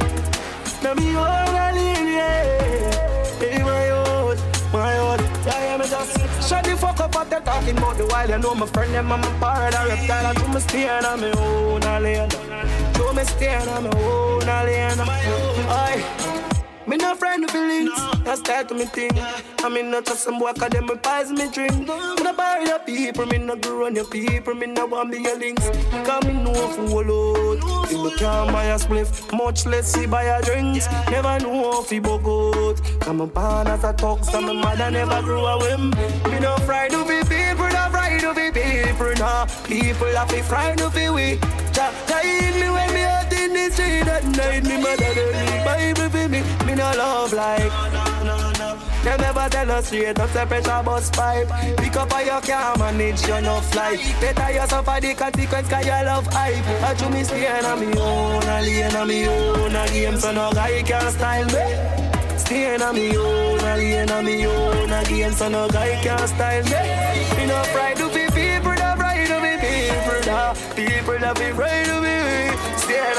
[0.93, 3.25] Me own a lane, yeah.
[3.39, 3.96] Hey, my
[4.73, 5.19] my own.
[5.45, 8.37] Yeah, yeah, me just shut the fuck up what they talking about the while you
[8.37, 11.31] know my friend them I'm a part of reptile and do me staying on me
[11.31, 12.29] own a lane.
[12.93, 14.99] Do me staying on me own a lane.
[15.69, 16.36] Aye.
[16.87, 17.91] Me no friend of feelings,
[18.23, 19.11] that's that to me thing.
[19.59, 21.73] I mean not just some cause them will pies me drink.
[21.73, 25.17] Me no buy your people, me no grow on your people, me no want be
[25.17, 25.67] your links.
[26.07, 27.91] Cause me know fool out.
[27.91, 30.87] If me can't buy a spliff, much less see buy a drinks.
[31.11, 32.81] Never know if he bug out.
[33.01, 35.89] Come born as a talk, so my mother never grew a whim.
[36.31, 39.45] Me no fried to be people, no fried to be people, nah.
[39.65, 41.66] People have be fried to be we.
[41.77, 42.17] Ja, ja,
[42.59, 46.27] me when me out in the street at night, me mother don't read Bible for
[46.27, 46.41] me.
[46.65, 47.71] Me no love like.
[49.03, 51.47] Them never tell us straight up, say pressure bus pipe.
[51.77, 53.95] Pick up how you can manage, you no fly.
[54.19, 56.65] Better you suffer the consequence, cause you love hype.
[56.81, 60.31] I do me staying on me own, a lane on me own, a game, so
[60.31, 62.37] no guy can style me.
[62.39, 66.27] Staying on me own, a lane on me own, a game, so no guy can
[66.27, 67.37] style me.
[67.37, 67.97] Me no pride
[70.53, 70.75] people.
[70.75, 72.17] People that be pride to be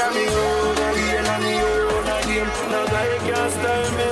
[0.01, 0.89] on me own, a
[1.29, 4.07] on me own, a game, no guy can style me.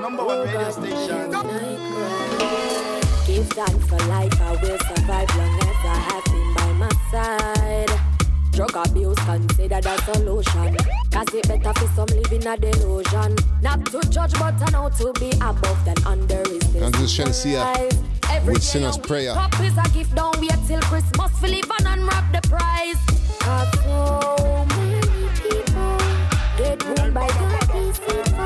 [0.00, 1.30] Number one radio station.
[3.26, 8.09] Give thanks for life, I will survive long as I have him by my side.
[8.60, 10.76] Drug abuse considered a solution.
[11.10, 13.34] Cause it better for some living a delusion.
[13.62, 16.82] Not to judge, but I know to be above than under is this.
[16.82, 19.32] And this Shenseea with Sinner's Prayer.
[19.32, 21.30] Cup is a gift, don't wait till Christmas.
[21.40, 23.00] Philip and unwrap the prize.
[23.38, 25.00] Cause so many
[25.36, 25.96] people
[26.58, 28.39] get ruined by the deceitful.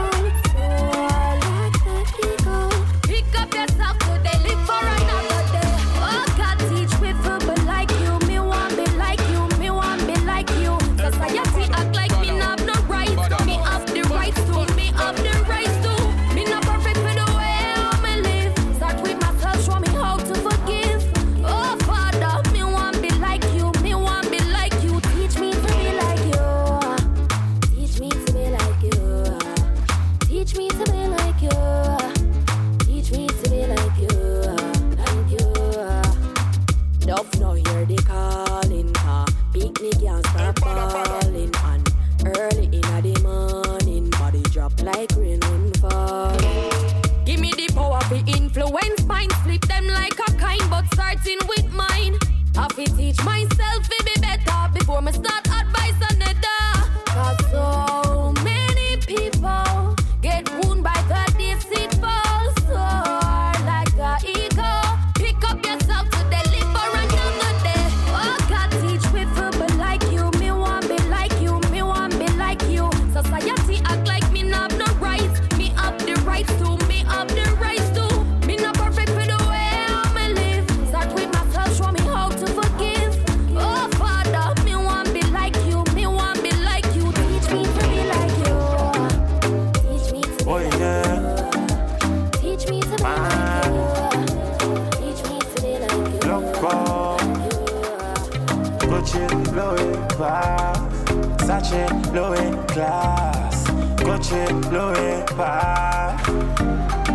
[102.75, 103.71] Class.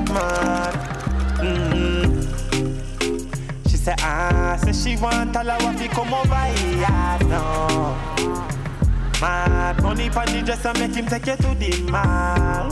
[0.10, 0.74] Man.
[1.44, 2.10] Mm.
[3.70, 7.94] She said, ah, say she want all our fi come over here, no.
[9.20, 12.72] Mad money pon the dress and make him take you to the mall.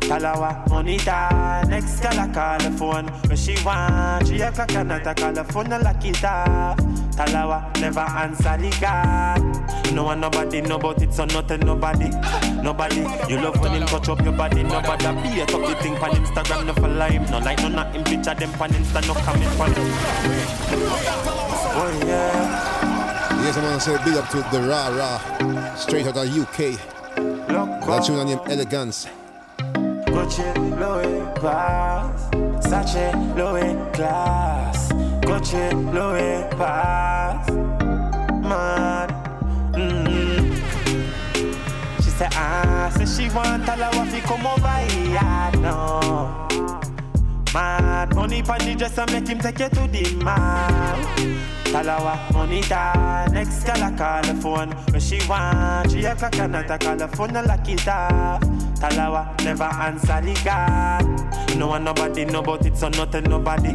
[0.00, 3.06] Talawa, money da, next girl I call the phone.
[3.26, 6.97] When she want, she a coconut, I call the phone, I lock it off.
[7.18, 9.92] Talawa, never answer the God.
[9.92, 12.10] No one nobody know about it, so nothing nobody.
[12.62, 14.62] Nobody, you love when him touch up your body.
[14.62, 17.24] Nobody be a talk the thing on Instagram, no follow him.
[17.28, 19.86] No like, no not him picture them on Insta, no comment on him.
[21.74, 23.42] Oh yeah.
[23.42, 26.78] Yes, I want to say big up to the Ra Ra, straight out of UK.
[27.16, 29.08] That tune on name Elegance.
[29.58, 32.30] Gucci, Louis, pass.
[32.68, 34.67] Sache, Louis, class.
[35.38, 37.48] Gucci, Louis, pass.
[38.42, 39.08] Man,
[39.72, 40.56] mm.
[42.02, 46.48] She said, ah, say she want tell her what fi come over here, no.
[47.54, 50.34] Mad money pon the dress and make him take you to the mall.
[51.72, 53.26] Her what money da.
[53.30, 55.92] Next girl I call the phone when she want.
[55.92, 58.67] She a clock and I call the phone lock it off.
[58.80, 61.58] Tell what never answer the call.
[61.58, 63.72] No one nobody know about it so nothing nobody.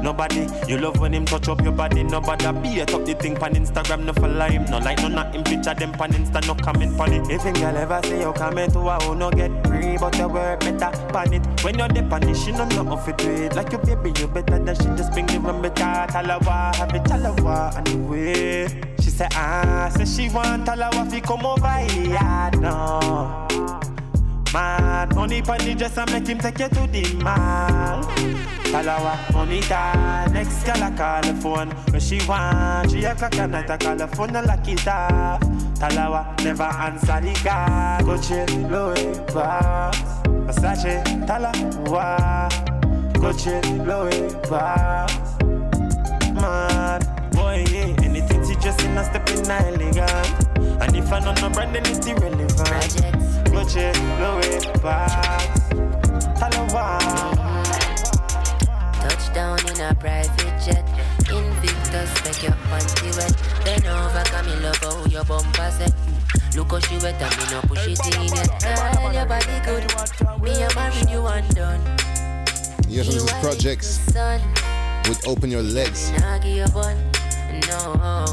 [0.00, 0.46] Nobody.
[0.68, 2.04] You love when him touch up your body.
[2.04, 4.64] Nobody beat up the thing pan Instagram no follow him.
[4.66, 7.30] No like no not picture them pan Insta no comment pan it.
[7.30, 10.28] If a girl ever say you comment to a who no get free but you
[10.28, 11.64] work better pan it.
[11.64, 13.56] When you're the pan it, she no know do it.
[13.56, 16.12] Like you baby you better than she just bring the rum better.
[16.12, 18.68] Talawa, have it talawa anyway.
[19.00, 23.83] She say ah, say she want talawa fi come over here no.
[24.54, 28.04] Mad money pon the dress and make him take you to the mall.
[28.70, 30.26] Tell money da.
[30.28, 32.88] Next girl I call the phone when she want.
[32.88, 35.40] She a clock at night I call the phone and lock it off.
[35.74, 38.06] Tell never answer the call.
[38.06, 39.92] Gucci, Louis, Vuitton,
[40.46, 41.02] Versace.
[41.90, 42.52] What.
[43.14, 45.10] Gucci, Louis, Vuitton.
[46.40, 47.00] Man,
[47.32, 50.80] boy yeah, anything she just in a step in elegant.
[50.80, 53.23] And if I know no brand then it's irrelevant.
[53.54, 53.86] Gucci,
[54.18, 55.46] Louis, Vuitton.
[56.34, 56.66] Tell.
[59.00, 60.84] Touchdown in a private jet.
[61.30, 63.32] Invictus, make your panty wet.
[63.64, 65.94] Bend over, come in love how your bumper set.
[66.56, 68.50] Look how she wet and me no push it in yet.
[68.60, 69.84] Girl, your body good.
[70.42, 71.80] Me a married you undone.
[72.88, 74.00] Yes, this is Projects
[75.08, 76.10] with Open Your Legs.
[76.18, 76.66] Nah, give you.
[77.68, 78.26] No.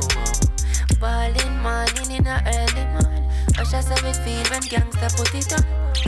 [1.00, 3.11] Ballin' morning in a early morning.
[3.58, 5.64] As how it feel when gangsta put it on.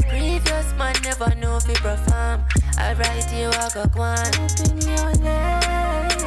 [0.10, 2.46] Previous man never know if he perform.
[2.80, 4.34] Alright, you a go one.
[4.40, 6.23] Open your legs.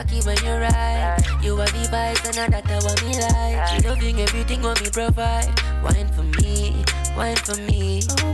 [0.00, 1.18] Cocky when you ride.
[1.42, 3.82] You have the vibes and that's what me like.
[3.82, 5.48] You loving everything what me provide.
[5.82, 6.84] Wine for me,
[7.16, 8.02] wine for me.
[8.10, 8.29] Open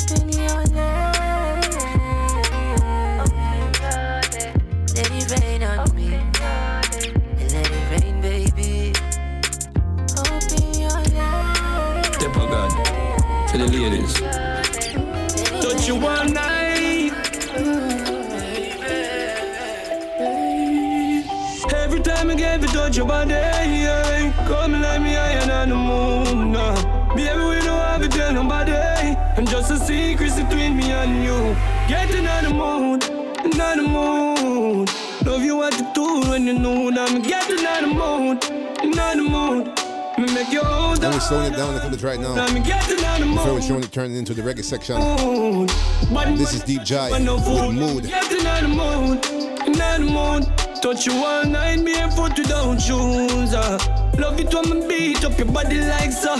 [40.49, 42.35] And we're slowing it down a little bit right now.
[42.35, 44.97] I'm getting on the Before we're showing it turning into the reggae section.
[46.37, 46.83] This is Deep
[47.25, 47.75] no with.
[47.75, 48.05] Mood.
[48.05, 49.27] Getting on the mood,
[49.81, 50.83] on the mood.
[50.83, 53.55] Touch you all night, barefoot without shoes.
[53.55, 53.79] Uh.
[54.19, 56.37] Love it when me beat up your body like so.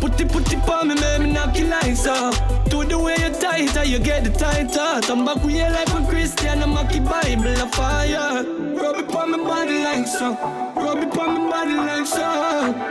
[0.00, 2.30] Put it, put it on me, make me knock you like so.
[2.68, 5.04] Do the way you tighter, you get the tighter.
[5.06, 8.44] Come back with your life with Christian, I'm a Bible of fire.
[8.44, 10.30] Rub it on my body like so.
[10.76, 12.87] Rub it on my body like so.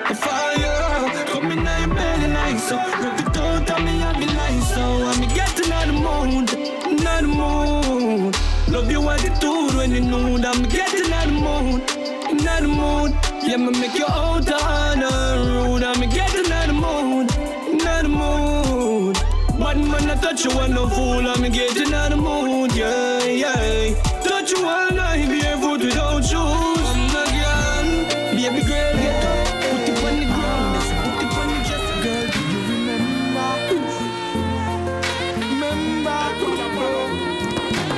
[20.49, 21.27] You on no fool.
[21.27, 23.93] I'm getting out the mood, yeah, yeah.
[24.23, 26.87] Don't you want night, barefoot without shoes.
[26.87, 27.89] I'm not young,
[28.35, 31.97] baby girl, get up, put it on the ground, put it on the dresser.
[32.03, 33.49] Girl, do you remember?
[35.51, 36.17] remember?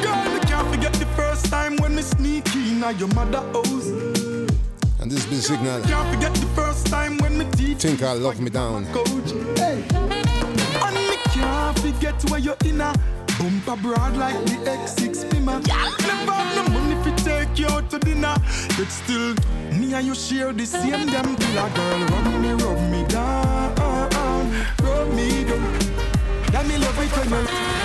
[0.02, 3.88] Girl, we can't forget the first time when me sneak in at your mother house.
[5.02, 5.82] And this is Big Signal.
[5.84, 8.86] Can't forget the first time when me teach Think I love me down.
[8.92, 9.59] coach.
[11.90, 12.94] Can't forget where you're in a
[13.40, 15.60] bumper broad like the X6 Beamer.
[15.60, 18.36] Never have no money if fi take you out to dinner,
[18.78, 19.34] but still
[19.74, 22.00] me and you share the same damn killer girl.
[22.06, 23.76] Rub me, rub me down,
[24.84, 25.80] rub me down.
[26.54, 27.79] Let me love it when you.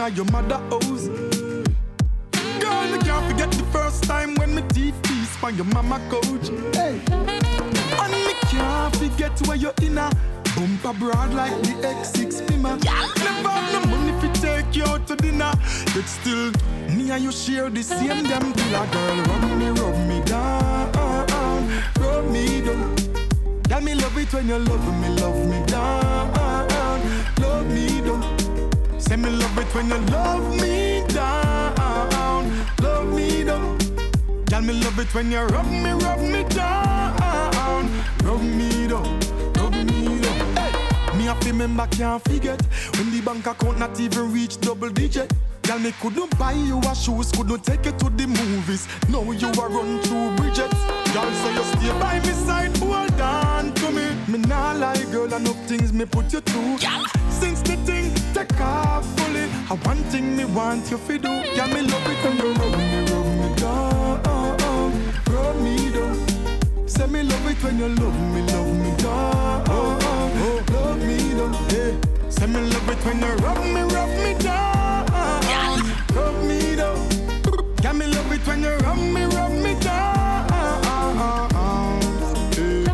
[0.00, 1.08] In your mother house.
[2.60, 6.48] Girl, me can't forget the first time when me teeth piece on your mama couch.
[6.72, 7.00] Hey.
[7.10, 10.10] And me can't forget where you're in a
[10.54, 12.76] bumper broad like the X6 Pima.
[12.76, 15.52] Never have no money fi take you out to dinner.
[15.94, 16.52] But still,
[16.96, 19.16] me and you share the same damn killer girl.
[19.24, 20.92] Rub me, rub me down,
[21.98, 22.96] rub me down.
[23.68, 26.32] Girl, me love it when you love me, love me down,
[27.40, 28.17] love me down.
[29.08, 31.74] Say me love it when you love me down,
[32.82, 33.78] love me down.
[34.44, 37.90] Girl, me love it when you rub me, rub me down,
[38.22, 39.18] rub me down,
[39.54, 40.56] rub me down.
[40.56, 41.16] Hey.
[41.16, 42.60] Me have to remember, can't forget
[42.98, 45.32] when the bank account not even reach double digit.
[45.62, 48.86] Girl, me couldn't buy you a shoes, couldn't take you to the movies.
[49.08, 50.70] Now you are run through bridges.
[51.14, 54.14] Girl, so you stay by me side, hold on to me.
[54.28, 56.76] Me nah lie, girl, enough things me put you through.
[57.30, 59.04] Since the thing take off
[59.70, 61.28] I one thing me want you fi do.
[61.28, 64.22] Girl, me love it when you rub me, rub me down,
[65.28, 66.88] rub me down.
[66.88, 69.64] Say me love it when you love me, love me down,
[70.72, 71.52] love me down.
[71.72, 71.92] Yeah.
[72.30, 75.06] Say me love it when you rub me, rub me down,
[76.14, 77.08] rub me down.
[77.82, 80.48] Girl, me love it when you rub me, rub me down.
[82.56, 82.90] Yeah.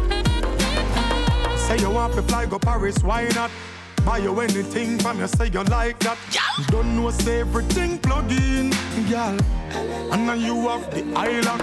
[1.57, 3.51] Say you want to fly go Paris, why not?
[4.05, 6.18] Buy you anything from you say you like that.
[6.68, 8.70] Don't know say everything plug in,
[9.09, 9.38] girl.
[10.12, 11.62] And now you have the island.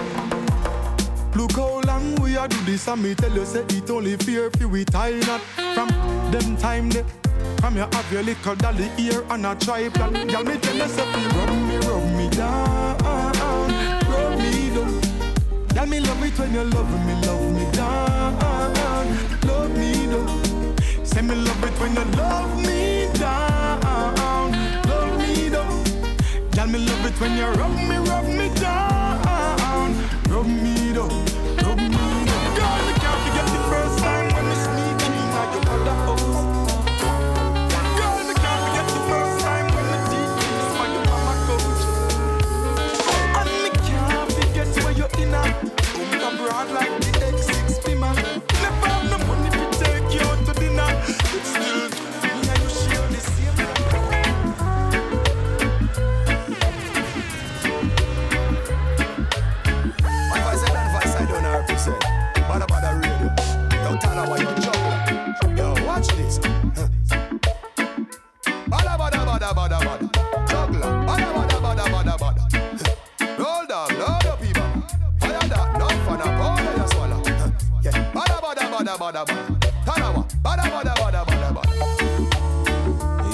[1.34, 4.50] Look how long we a do this and me tell you say it only fear
[4.52, 5.40] if we tie not
[5.74, 5.88] From
[6.30, 7.04] them time they
[7.56, 11.06] From you have your little dolly ear and a tripod Girl me tell you say
[11.06, 12.98] rub me, rub me down
[14.10, 15.00] Rub me down
[15.74, 20.51] Girl me love it when you love me, love me down Love me down
[21.12, 23.80] Say me love it when you love me down.
[24.88, 25.84] Love me down.
[26.52, 29.92] Girl me love it when you rub me, rub me down.
[30.30, 31.10] Rub me down,
[31.60, 32.54] rub me down.
[32.56, 36.28] Girl can't forget the first time when me sneak in at your mother house.
[37.98, 39.86] Girl can't forget the first time when
[40.80, 41.32] on your mama
[43.38, 45.52] And me can't forget where you're in at.
[46.72, 47.01] Like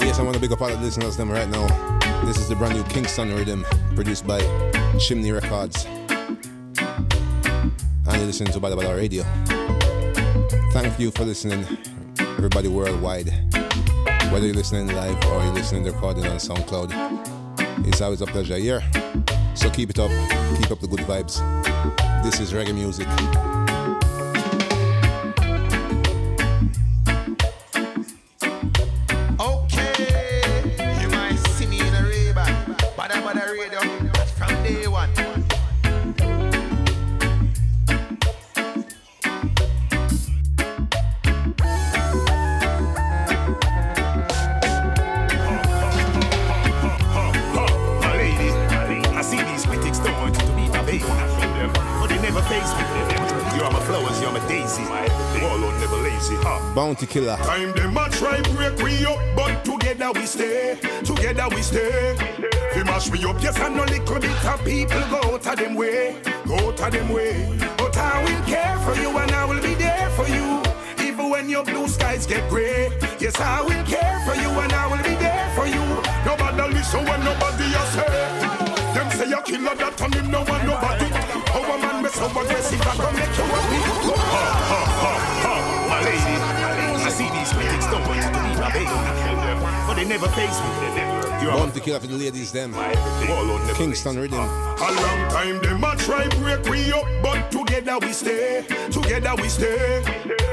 [0.01, 1.65] Yes, I want to big up all the listeners them right now.
[2.25, 3.65] This is the brand new Kingston rhythm
[3.95, 4.41] produced by
[4.99, 5.85] Chimney Records.
[5.85, 6.37] And
[8.07, 9.23] you're listening to Badda Badda Radio.
[10.73, 11.65] Thank you for listening,
[12.19, 13.29] everybody worldwide.
[14.31, 16.91] Whether you're listening live or you're listening recording on SoundCloud,
[17.87, 18.83] it's always a pleasure here.
[19.55, 20.11] So keep it up,
[20.57, 21.39] keep up the good vibes.
[22.21, 23.07] This is reggae music.
[56.99, 57.05] Huh?
[57.07, 57.37] Killer.
[57.37, 60.77] Time them a try break we up, but together we stay.
[61.03, 62.15] Together we stay.
[62.75, 65.75] We mash we up, yes, and no little bit of people go out of them
[65.75, 66.15] way.
[66.45, 67.47] Go out of them way.
[67.77, 70.61] But I will care for you and I will be there for you.
[71.05, 72.89] Even when your blue skies get gray.
[73.19, 75.83] Yes, I will care for you and I will be there for you.
[76.25, 78.59] Nobody listen when nobody else say.
[78.93, 81.05] Them say you killer that and him no want nobody.
[81.49, 83.98] A man be so aggressive I can make you happy.
[90.09, 91.51] My baby, but they never face me.
[91.51, 92.73] Born to kill for the ladies, them.
[93.75, 94.39] Kingston Rhythm.
[94.39, 98.65] A long time them a try break we up, but together we stay.
[98.91, 100.03] Together we stay.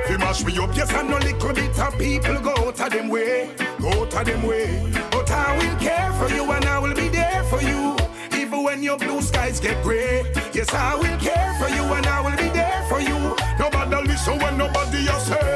[0.08, 3.08] We mash we up, yes, and no little bit of people go out of them
[3.08, 3.50] way,
[3.80, 4.92] go out of them way.
[5.10, 7.96] But I will care for you and I will be there for you.
[8.38, 12.20] Even when your blue skies get gray, yes, I will care for you and I
[12.20, 13.36] will be there for you.
[13.58, 15.55] Nobody listen when nobody else say.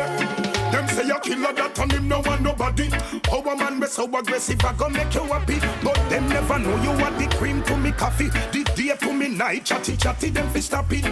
[1.81, 2.89] On him no want nobody.
[3.33, 5.59] A man be so aggressive, I gon' make you happy.
[5.83, 9.29] But them never know you are the cream to me coffee, the day to me
[9.29, 11.05] night, chatty chatty, them fi stop it.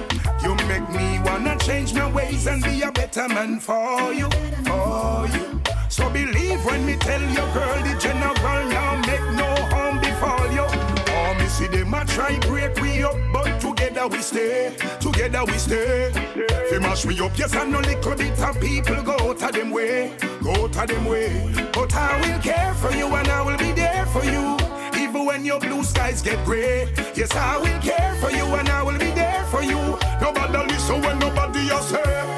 [0.43, 4.29] You make me wanna change my ways and be a better man for you,
[4.64, 5.61] for you.
[5.89, 9.48] So believe when me tell you, girl, the general now make no.
[11.49, 16.13] See them a try break we up, but together we stay, together we stay.
[16.71, 19.71] Fi mash we up, yes, and no little bit of people go out of them
[19.71, 21.53] way, go out of them way.
[21.73, 24.57] But I will care for you and I will be there for you.
[25.03, 26.87] Even when your blue skies get gray,
[27.17, 29.99] yes, I will care for you and I will be there for you.
[30.21, 32.38] Nobody listen when nobody else say.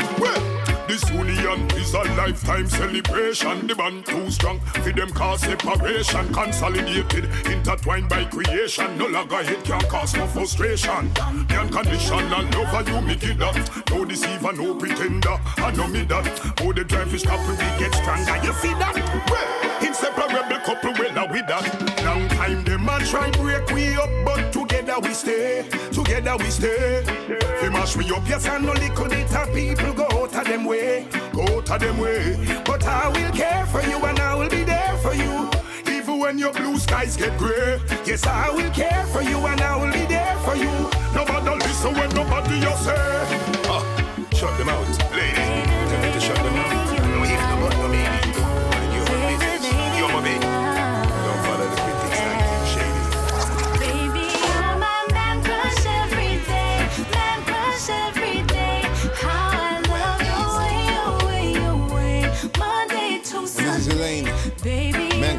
[1.01, 3.67] This union is a lifetime celebration.
[3.67, 6.33] The band too strong for them cause separation.
[6.33, 8.99] Consolidated, intertwined by creation.
[8.99, 11.11] No longer hate can cause no frustration.
[11.15, 13.85] The unconditional love you make it that.
[13.91, 14.05] No uh.
[14.05, 15.39] deceiver, no pretender.
[15.57, 16.55] I know me that.
[16.61, 18.37] Oh, the drive is couple we get stronger.
[18.45, 18.95] You see that?
[19.31, 22.05] Well, inseparable couple well with that.
[22.05, 25.67] Long time them a try break we up, but together we stay.
[26.11, 27.05] Together we stay.
[27.63, 30.65] We mash we up, yes, and no little bit of people go out of them
[30.65, 32.37] way, go out of them way.
[32.65, 35.49] But I will care for you and I will be there for you.
[35.87, 39.77] Even when your blue skies get gray, yes, I will care for you and I
[39.77, 40.73] will be there for you.
[41.15, 42.97] Nobody listen when nobody else say.
[43.71, 45.50] Ah, shut them out, ladies.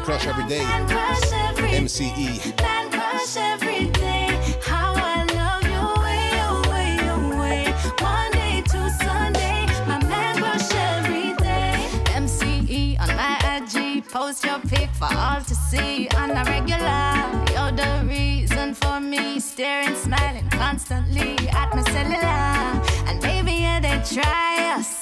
[0.02, 0.64] Man Crush every day.
[1.78, 2.60] MCE.
[2.60, 4.58] Man crush every day.
[4.60, 7.74] How I love your way, your way, your way.
[8.00, 11.86] Monday to Sunday, my man crush every day.
[12.18, 17.14] MCE on my IG, post your pic for all to see on a regular.
[17.52, 22.82] You're the reason for me staring, smiling constantly at my cellular.
[23.06, 25.01] And maybe yeah, they try us.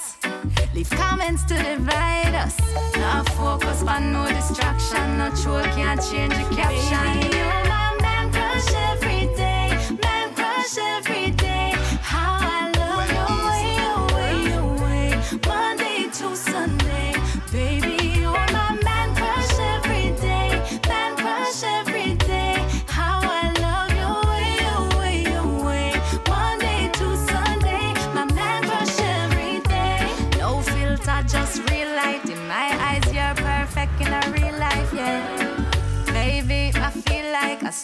[0.80, 2.58] Leave comments to divide us.
[2.94, 5.18] Now focus on no distraction.
[5.18, 7.20] No true can't change the caption.
[7.20, 9.09] Baby, you're my man crush every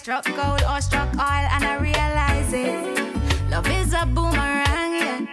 [0.07, 3.51] struck gold or struck oil and I realize it.
[3.51, 5.27] Love is a boomerang, yeah.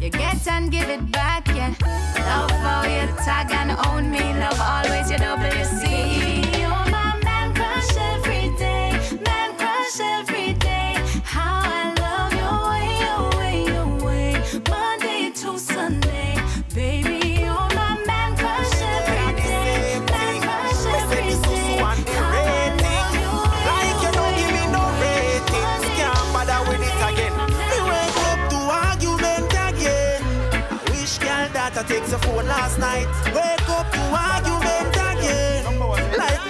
[0.00, 1.74] You get and give it back, yeah.
[2.16, 4.24] Love how you tag and own me.
[4.40, 5.83] Love always your WC.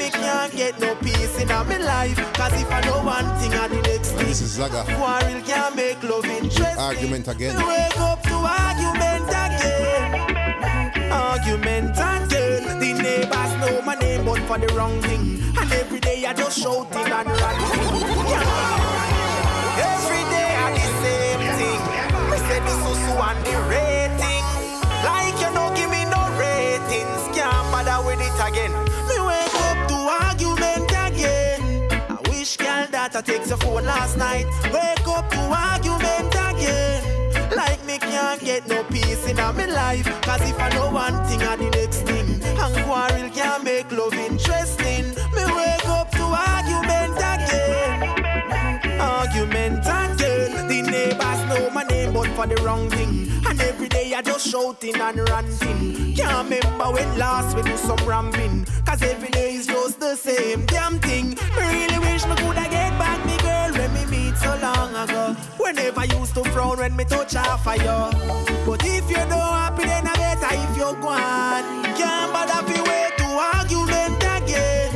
[0.05, 2.17] Me can't get no peace in my life.
[2.35, 4.27] Cause if I know one thing and the next thing.
[4.27, 4.85] This is Zaga.
[4.85, 6.79] Quarrel can't make love interesting.
[6.79, 7.57] Argument again.
[7.59, 11.13] Me wake up to argument again.
[11.13, 12.81] Argument again.
[12.81, 15.43] The neighbors know my name, but for the wrong thing.
[15.59, 17.85] And every day I just shouting and ranting.
[19.93, 21.83] Every day I the same thing.
[22.31, 24.14] Me say the susu and the rating.
[33.25, 34.45] I take the phone last night.
[34.65, 37.51] Wake up to argument again.
[37.57, 40.05] Like me can't get no peace in my life.
[40.21, 42.43] Cause if I know one thing or the next thing.
[42.45, 45.07] And quarrel can't make love interesting.
[45.33, 49.01] Me wake up to argument again.
[49.01, 50.69] Argument again.
[50.69, 53.31] The neighbors know my name, but for the wrong thing.
[53.47, 56.15] And every day I just shouting and ranting.
[56.17, 58.65] Can't remember when last we do some ramping.
[58.85, 61.31] Cause every day is just the same damn thing.
[61.57, 65.35] Me really wish me coulda get back me girl when me meet so long ago.
[65.59, 67.99] Whenever used to frown when me touch of you.
[68.67, 71.85] But if you don't happy, then I better if you're gone.
[71.99, 74.91] Can't bother fi wait to argument again.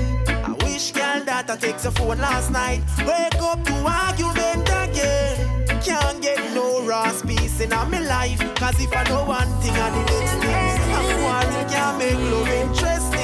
[0.48, 2.82] I wish girl that I text your phone last night.
[3.06, 5.66] Wake up to argument again.
[5.82, 7.22] Can't get no Ross
[7.58, 8.54] peace in my life.
[8.54, 10.94] Cause if I know one thing, I the next thing.
[10.94, 13.17] I'm worried can't make love interesting.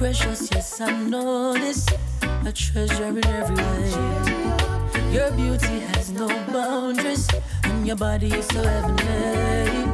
[0.00, 1.86] Precious, yes I know this.
[2.46, 3.90] A treasure in every way.
[5.12, 7.28] Your beauty has no boundaries,
[7.64, 9.92] and your body is so heavenly.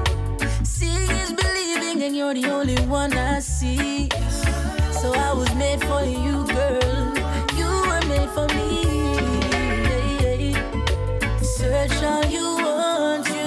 [0.63, 4.09] Seeing is believing, and you're the only one I see.
[4.93, 7.13] So I was made for you, girl.
[7.59, 8.71] You were made for me.
[11.43, 13.46] Search all you want, you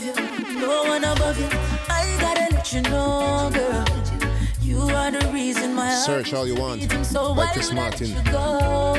[0.00, 0.14] You.
[0.58, 1.46] No one above you.
[1.90, 3.84] I gotta let you know, girl.
[4.62, 8.14] You are the reason my heart Search all you want so by Chris Martin.
[8.32, 8.94] go?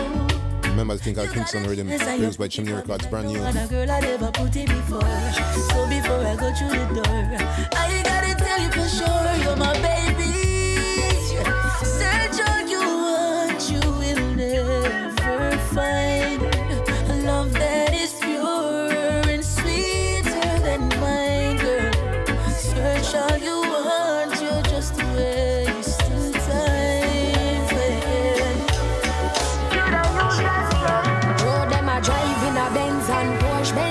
[0.63, 3.39] Remember the thing called Kingston Rhythm, produced by Chimney Records, brand new.
[3.39, 5.01] Girl I ever put it before.
[5.01, 7.25] So before I go through the door,
[7.73, 10.20] I gotta tell you for sure, you're my baby.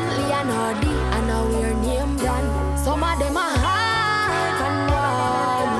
[0.00, 2.78] Bentley and Audi, and a wear name brand.
[2.78, 5.72] Some of them a hard and warm.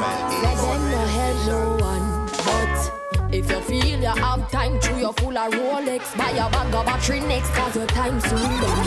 [0.44, 2.06] Let them no help no one.
[2.46, 6.74] But if you feel you have time, through your full of Rolex, buy a bag
[6.74, 8.86] of battery next, cause your time soon done.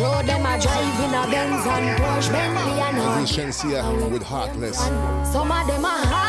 [0.00, 3.34] Road them a drive in a Benz and Porsche, Bentley and Audi.
[3.34, 3.64] This
[4.12, 4.78] with Heartless.
[5.32, 6.27] Some of them are hard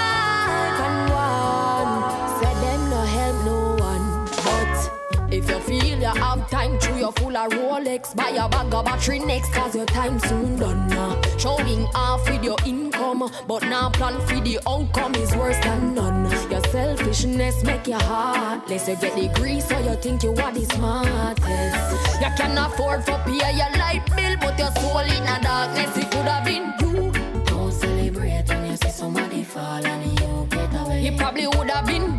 [7.09, 10.87] your full of Rolex, buy a bag of battery next, cause your time soon done
[10.89, 11.19] now.
[11.37, 16.29] Showing off with your income, but now plan for the outcome is worse than none.
[16.51, 18.59] Your selfishness make your heart.
[18.59, 18.87] heartless.
[18.87, 22.21] You get degree, so you think you are the smartest.
[22.21, 25.97] You can afford for pay your light bill, but your soul in a darkness.
[25.97, 27.11] It could have been you.
[27.45, 31.07] Don't celebrate when you see somebody fall and you get away.
[31.07, 32.18] It probably would have been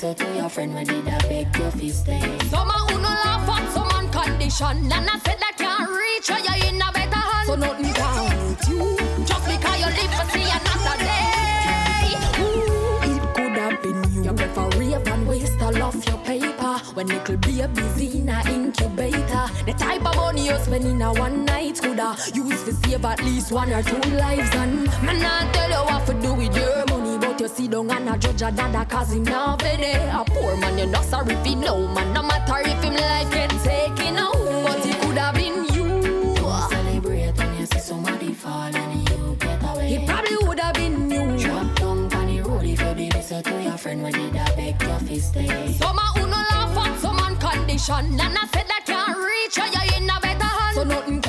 [0.00, 2.38] so to your friend when did I beg your fist stay.
[2.48, 6.68] Some who no laugh at someone condition, and I said that can't reach or you
[6.68, 7.46] in a better hand.
[7.46, 8.96] So nothing can hurt you
[9.26, 12.16] just because you live to see another day.
[12.40, 14.24] Ooh, it could have been you.
[14.24, 18.46] You prefer rave and waste all of your paper when little babies in a business
[18.46, 19.44] incubator.
[19.66, 23.22] The type of money you spend in a one night coulda used to save at
[23.22, 24.48] least one or two lives.
[24.54, 27.09] And man, I tell you what to do with your money,
[27.40, 30.76] you see down and a judge a dada cause him not pay A poor man,
[30.78, 32.12] you not sorry if he know man.
[32.12, 36.36] No matter if him life get taken out, but it could have been you.
[36.68, 39.94] Celebrate when you see somebody fall and you get away.
[39.94, 41.38] It probably would have been you.
[41.38, 44.36] Drop down on the road if you did it so to your friend when did
[44.36, 45.72] I beg your fist stay.
[45.78, 49.96] Some who no laugh at someone condition, and I said that can't reach or you
[49.96, 50.74] in a better hand.
[50.74, 51.19] So nothing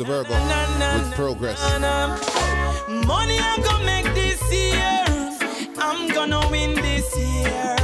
[0.00, 1.60] the Virgo with progress.
[3.06, 5.04] Money I'm gonna make this year.
[5.76, 7.76] I'm gonna win this year.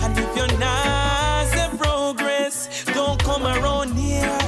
[0.00, 4.38] And if you're not the progress, don't come around here.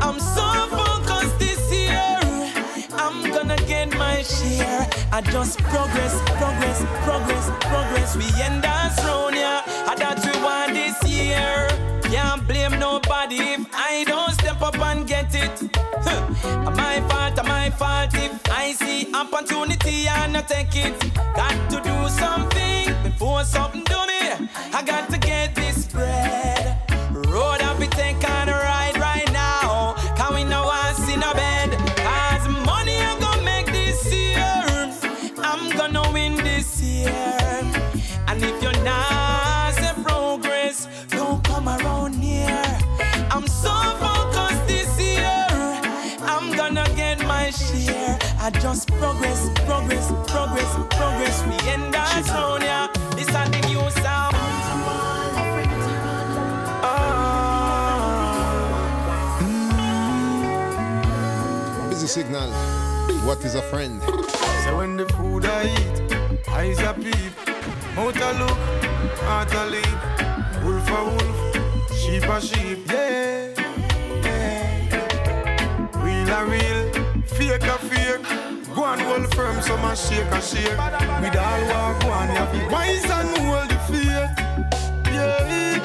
[0.00, 0.46] I'm so
[0.78, 2.18] focused this year.
[2.92, 4.88] I'm gonna get my share.
[5.12, 8.16] I just progress, progress, progress, progress.
[8.16, 9.62] We end us round here.
[9.90, 11.68] I that we want this year.
[12.04, 14.31] Can't blame nobody if I don't
[14.62, 15.70] up and get it.
[15.74, 16.70] Huh.
[16.70, 20.98] My fault, my fault if I see opportunity and I take it.
[21.34, 23.91] Got to do something before something
[48.44, 51.44] I just progress, progress, progress, progress.
[51.46, 52.88] We end our zone, yeah.
[53.14, 54.34] This is the new sound.
[61.88, 62.50] Busy signal.
[63.24, 64.02] What is a friend?
[64.64, 67.14] So when the food I eat, eyes a peep,
[67.94, 68.58] mouth a look,
[69.22, 70.00] heart a leap,
[70.64, 71.38] wolf a wolf,
[71.94, 73.54] sheep a sheep, yeah,
[74.24, 75.86] yeah.
[76.02, 76.81] Real a real,
[77.32, 78.22] fake a fake.
[78.74, 80.78] Go and hold firm, some a shake a shake.
[81.22, 84.32] With all walk one, you to wise and hold the faith,
[85.12, 85.78] yeah.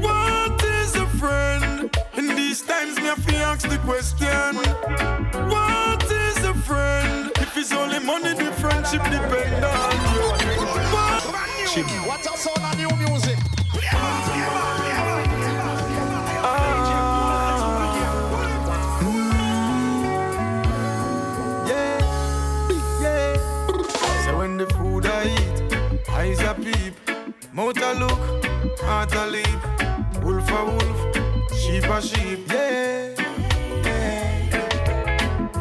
[0.00, 1.90] What is a friend?
[2.16, 4.27] In these times, me have to ask the question.
[31.88, 33.14] Wolf, sheep yeah,
[33.84, 34.68] yeah.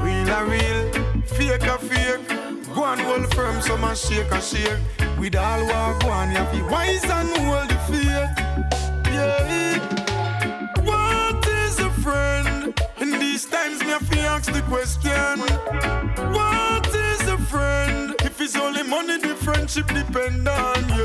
[0.04, 0.92] Real a real,
[1.26, 2.28] fake a fake.
[2.76, 4.80] Go and hold firm, some a shake a shake.
[5.18, 8.32] With all walk one, you to wise and hold the faith,
[9.14, 9.80] yeah.
[10.84, 12.74] What is a friend?
[13.00, 15.40] In these times, me have to ask the question.
[16.34, 18.16] What is a friend?
[18.22, 20.97] If it's only money, the friendship depend on you.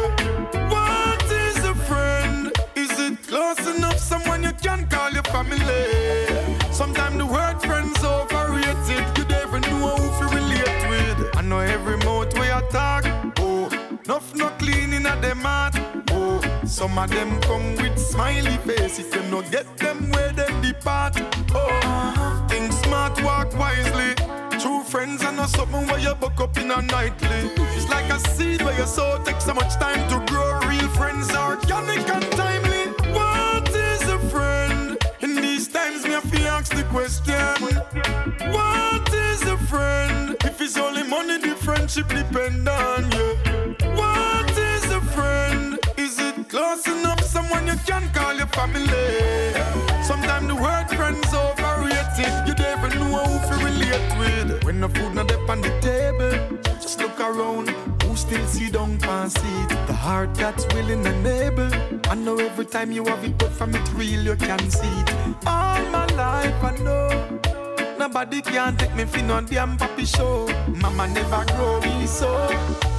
[6.72, 9.04] Sometimes the word friends overrated.
[9.18, 11.36] You never know who to relate with.
[11.36, 13.04] I know every mouth we talk.
[13.38, 13.68] Oh,
[14.04, 15.74] enough not clean in a them heart.
[16.10, 18.98] Oh, some of them come with smiley face.
[18.98, 21.14] If you no get them where them depart.
[21.54, 24.14] Oh, think smart, walk wisely.
[24.58, 27.50] True friends are not something where you buck up in a nightly.
[27.76, 30.60] It's like a seed where you sow takes so much time to grow.
[30.68, 32.71] Real friends are organic and timely.
[36.92, 37.34] Question.
[38.52, 40.36] What is a friend?
[40.44, 43.28] If it's only money, the friendship depend on you.
[43.96, 45.78] What is a friend?
[45.96, 47.22] Is it close enough?
[47.24, 49.31] Someone you can call your family.
[58.32, 59.68] Still see down past it?
[59.86, 61.70] The heart that's willing and able.
[62.10, 65.10] I know every time you have it, but from it real you can see it.
[65.46, 67.08] All my life I know.
[67.98, 70.48] Nobody can take me fin on damn papi show.
[70.80, 72.30] Mama never grow me so.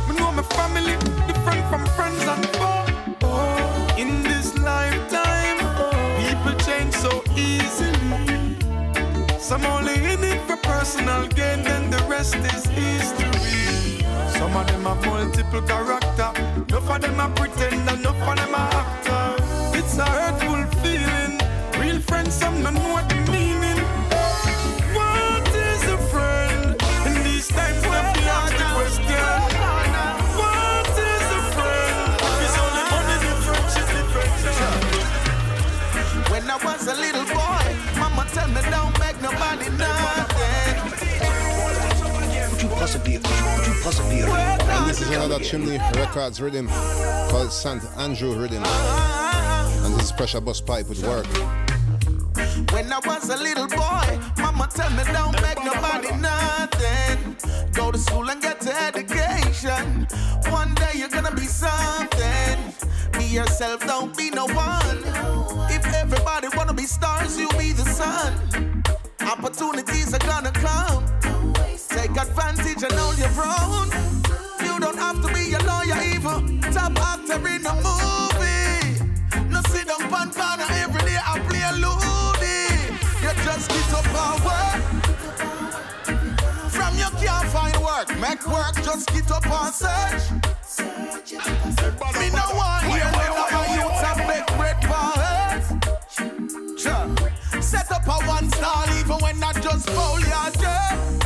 [0.08, 0.96] Me know my family
[1.28, 2.86] different from friends and foe.
[3.24, 5.60] Oh, in this lifetime,
[6.22, 8.58] people change so easily.
[9.40, 13.33] Some only in it for personal gain, then the rest is history.
[14.44, 16.32] Some of them have multiple character.
[16.68, 19.78] Enough of them are pretend, and enough of them are actor.
[19.78, 21.40] It's a hurtful feeling.
[21.80, 23.80] Real friends, some don't know what they meaning.
[24.91, 26.76] What is a friend?
[27.07, 29.24] In these times, we ask the question.
[36.30, 37.65] When I was a little boy,
[37.98, 40.23] mama tell me don't make nobody nothing.
[42.84, 46.68] Could you possibly, you possibly And this is another Chimney Records rhythm
[47.30, 47.82] called St.
[47.96, 48.62] Andrew rhythm.
[48.66, 51.26] And this is Pressure Busspipe with work.
[52.74, 57.38] When I was a little boy, mama tell me don't make nobody nothing.
[57.72, 60.06] Go to school and get an education.
[60.52, 62.60] One day you're gonna be something.
[63.14, 64.98] Be yourself, don't be no one.
[65.72, 68.84] If everybody wanna be stars, you'll be the sun.
[69.22, 71.12] Opportunities are gonna come.
[72.24, 73.90] Advantage and hold your own.
[74.64, 78.98] You don't have to be a lawyer, even top actor in a movie.
[79.52, 82.95] No sit down pan corner every day I play a loony.
[83.22, 84.80] You just get up and work.
[86.72, 90.32] From you can't find work, make work, just get up and search.
[92.20, 95.14] Me no want hear them other youths and make bread for.
[97.62, 101.23] Set up a one star, even when I just foul your dirt.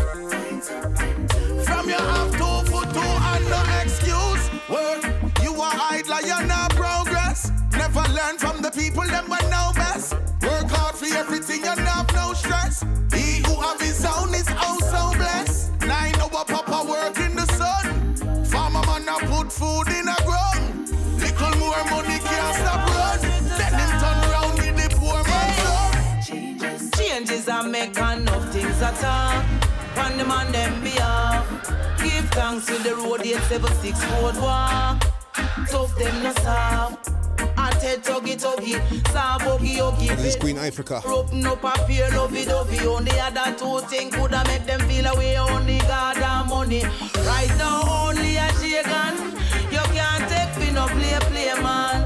[1.87, 4.43] Your half two foot two and no excuse.
[4.67, 5.03] Work,
[5.41, 7.49] you are idler, you're not progress.
[7.71, 10.11] Never learn from the people, them but know best.
[10.41, 12.83] Work hard for everything, you have no stress.
[13.13, 15.79] He who have his own is also blessed.
[15.87, 18.43] Nine hour papa work in the sun.
[18.43, 20.89] Farmer man a put food in a ground.
[21.23, 23.21] Little more money can't stop run.
[23.59, 26.91] Then him turn round with the poor man son.
[26.99, 29.56] Changes I make and enough things I talk.
[29.99, 31.45] On the man them behalf.
[31.97, 35.03] Give thanks to the road 876 road walk.
[35.69, 37.09] Tough them no soft.
[37.57, 38.77] I tell tuggy tuggy,
[39.11, 40.07] sa boogie yogi.
[40.09, 41.03] This is Queen Ifrica.
[41.05, 42.79] Open up a pair lovey dovey.
[42.85, 45.37] Only other two things coulda make them feel away.
[45.37, 46.83] Only God and money.
[47.25, 49.33] Right now only a shaken.
[49.73, 52.05] You can't take fi no play play man.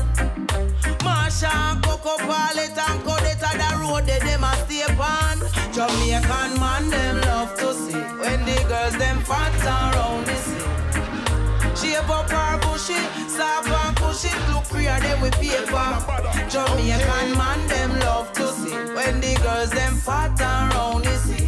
[1.04, 5.51] Marsha and Coco Pallet and Codetta the road they them a stay on.
[5.74, 11.88] Jamaican man them love to see when the girls them fat around the sea.
[11.88, 13.00] Shape up her bushy,
[13.30, 15.90] soft and cushy, look freer them with paper.
[16.50, 21.48] Jamaican man them love to see when the girls them fat around the sea.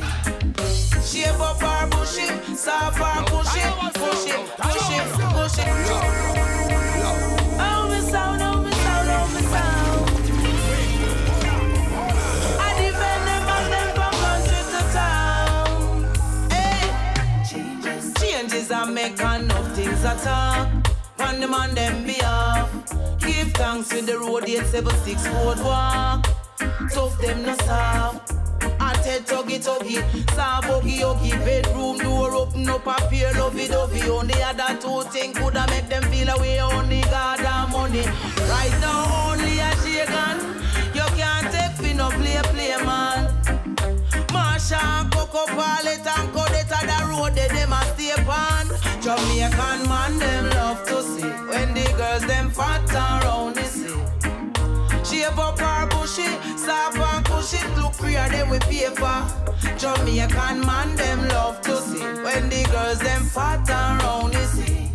[1.03, 3.59] Shape up her bushy, soft and cushy,
[3.99, 4.39] push it,
[5.33, 6.42] push it,
[20.03, 20.69] things talk.
[21.19, 22.69] On the man them behalf.
[23.19, 26.27] Give thanks with the road 876 road walk.
[26.91, 28.33] Tough them no soft.
[28.79, 29.97] I tell tuggy tuggy,
[30.35, 34.09] sa boogie yogi, bedroom door open up a pair lovey dovey.
[34.09, 36.59] Only other two things coulda make them feel away.
[36.59, 38.05] Only God and money.
[38.51, 40.37] Right now only a shaken.
[40.93, 43.31] You can't take fi no play play man.
[44.33, 47.62] Marsha and Coco Pallet and Codetta the road they
[49.15, 53.93] Jamaican man them love to see when the girls them fat around the sea.
[55.05, 56.25] Shape up her bushy,
[56.57, 59.19] soft and cushy, look freer them with paper.
[59.77, 64.89] Jamaican man them love to see when the girls them fat around the sea.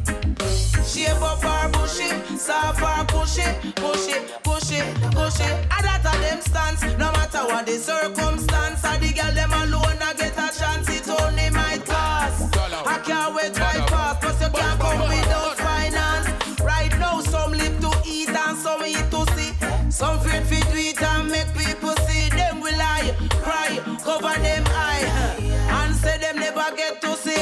[0.83, 3.47] Shape up her bushy, soft and cushy,
[3.77, 5.55] push it, push it, push it.
[5.71, 8.83] A that of them stance, no matter what the circumstance.
[8.83, 11.68] A the girl them alone a get a chance, it only might
[19.99, 22.29] Some fit to eat and make people see.
[22.29, 25.03] Them will lie, cry, cover them eye,
[25.71, 27.35] and say them never get to see.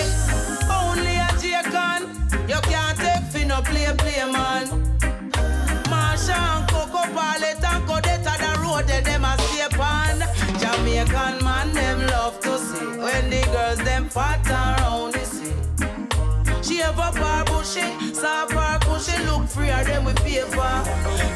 [0.73, 2.17] Only a J-Con,
[2.49, 4.69] you can't take fi no play play man.
[5.93, 10.21] Marsha and Coco Pallet and Codetta the road they them a stay on.
[10.59, 14.87] Jamaican man them love to see when the girls them fat sea.
[14.87, 14.96] Shave
[17.07, 20.75] up her bushy, soft her cushy, look freer them with paper.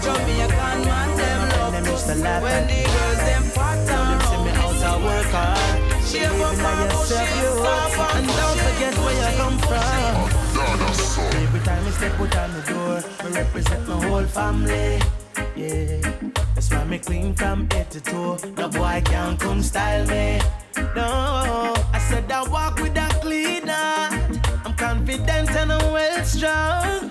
[0.02, 4.58] Jamaican man them love to see when the girls them fat around the sea.
[4.58, 6.04] out of work hard.
[6.08, 7.20] Shave up her bushy,
[7.62, 10.40] soft her And don't forget where you come from.
[11.42, 15.00] Every time I step out on the door, I represent my whole family.
[15.56, 16.00] Yeah,
[16.54, 18.38] that's why me clean from head to toe.
[18.56, 20.40] No boy can come style me.
[20.96, 24.12] No, I said I walk with a clean heart.
[24.12, 24.29] I'm
[24.80, 27.10] confident and I'm well strong.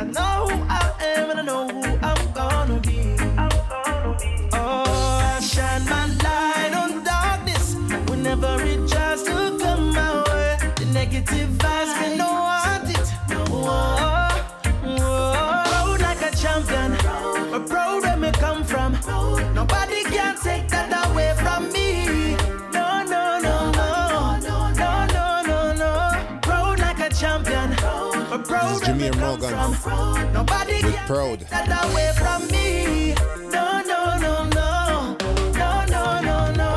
[0.00, 3.14] I know who I am and I know who I'm gonna be.
[4.54, 7.74] Oh, I shine my light on darkness
[8.08, 10.56] whenever it tries to come my way.
[10.76, 12.41] The negative vibes, me no
[29.10, 31.40] proud This is Jemere Morgan Nobody with Proud.
[31.50, 33.14] that away from me.
[33.50, 35.16] No, no, no, no,
[35.52, 36.70] no, no, no, no.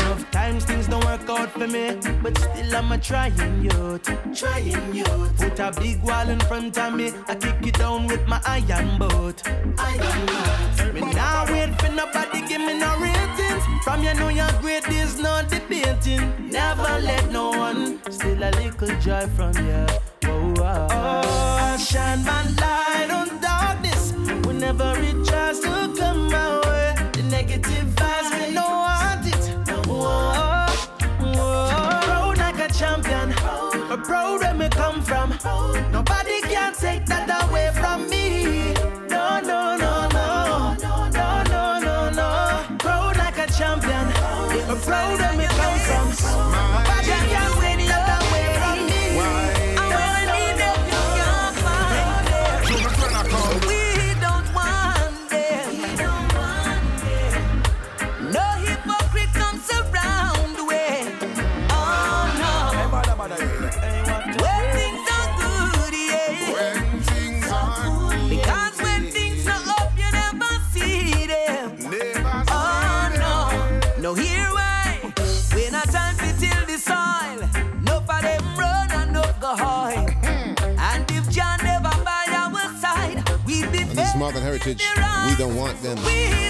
[0.00, 4.02] Enough times things don't work out for me, but still I'm a trying youth,
[4.34, 5.36] trying youth.
[5.36, 8.98] Put a big wall in front of me, I kick it down with my iron
[8.98, 9.42] boat,
[9.78, 10.94] iron boat.
[10.94, 13.64] Me now wait for nobody give me no ratings.
[13.84, 16.50] From you know you're great, there's no debating.
[16.50, 19.86] Never let no one steal a little joy from you.
[20.68, 24.12] I shine my light on darkness
[24.44, 26.94] whenever it tries to come my way.
[27.12, 29.86] The negative vibes, me no want it.
[29.86, 30.66] Whoa,
[31.20, 32.00] whoa.
[32.02, 33.32] Proud like a champion,
[33.88, 35.38] but proud where me come from.
[35.92, 37.45] Nobody can take that away
[84.66, 86.45] We don't want them.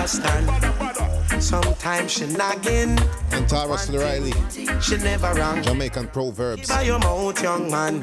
[0.00, 1.42] Understand.
[1.42, 2.98] Sometimes she nagging,
[3.32, 4.32] And the Riley.
[4.80, 5.62] she never wrong.
[5.62, 6.68] Jamaican proverbs.
[6.68, 8.00] By your mouth, young man.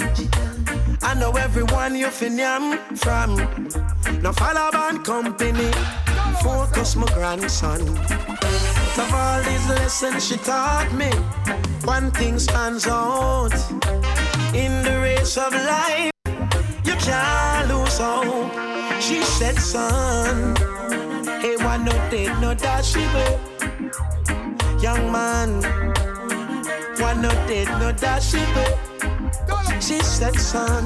[1.01, 3.35] I know everyone you fin yam from.
[4.21, 5.71] No follow band company.
[6.43, 7.81] Focus, my grandson.
[7.81, 11.09] Out of all these lessons she taught me,
[11.85, 13.53] one thing stands out.
[14.53, 16.11] In the race of life,
[16.83, 18.51] you can't lose hope.
[19.01, 20.55] She said, son,
[21.67, 23.39] one no did no dash it.
[24.81, 25.49] Young man,
[27.07, 28.77] one no did no dash it.
[29.83, 30.85] She said, son,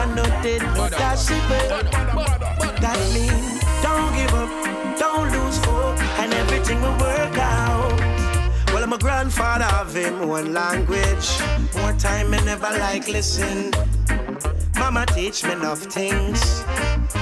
[0.00, 1.48] one no did no dash it.
[2.82, 3.38] That mean,
[3.84, 4.50] don't give up,
[4.98, 7.92] don't lose hope, and everything will work out.
[8.72, 11.28] Well, my grandfather of him one language.
[11.76, 13.70] More time, I never like listen.
[14.80, 16.64] Mama teach me enough things.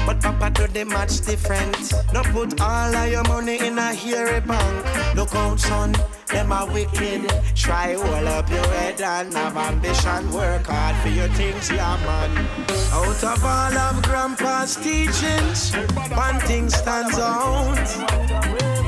[0.07, 1.93] But Papa do the much different.
[2.13, 5.17] No put all of your money in a hairy bank.
[5.17, 5.95] Look out, son,
[6.29, 7.29] them are wicked.
[7.55, 10.33] Try hold up your head and have ambition.
[10.33, 12.47] Work hard for your things, yeah, man.
[12.93, 15.75] Out of all of Grandpa's teachings,
[16.17, 17.89] one thing stands out.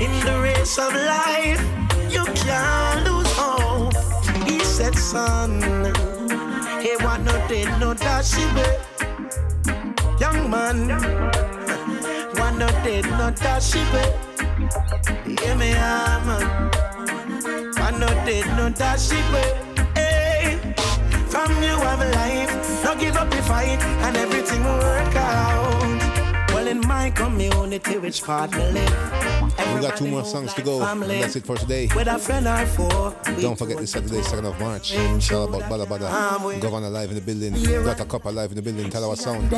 [0.01, 1.63] In the race of life,
[2.11, 3.95] you can't lose hope.
[4.49, 5.61] He said, son,
[6.81, 9.12] he want no dead, no dash away.
[10.23, 10.87] Young man,
[12.39, 14.15] want no dead, no dash away.
[15.27, 16.71] Hear me, man.
[17.77, 19.51] Want no dead, no dash away.
[19.97, 20.59] Hey,
[21.29, 26.02] from you have a life, no give up the fight, and everything will work out.
[26.73, 30.79] In my community, which part me live, We got two more songs to go.
[30.79, 31.87] That's it for today.
[31.95, 33.15] with a friend or four.
[33.43, 34.95] Don't forget this Saturday, 2nd of March.
[34.95, 36.07] It's all about Badda Badda.
[36.65, 37.53] Govana live in the building.
[37.85, 38.07] Dr.
[38.07, 38.89] Copper live in the building.
[38.91, 39.51] Talawah Sound.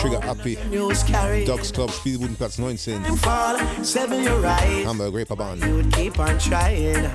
[0.00, 0.56] Trigger Happy.
[0.68, 1.44] News carry.
[1.44, 3.04] Docks Club, Spielbudenplatz 19.
[3.18, 4.84] Fall, seven, you're right.
[4.84, 5.62] Hamburg Grape Band.
[5.76, 7.06] would keep on trying.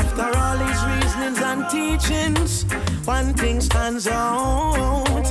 [0.00, 2.62] After all these reasonings and teachings,
[3.04, 5.26] one thing stands out.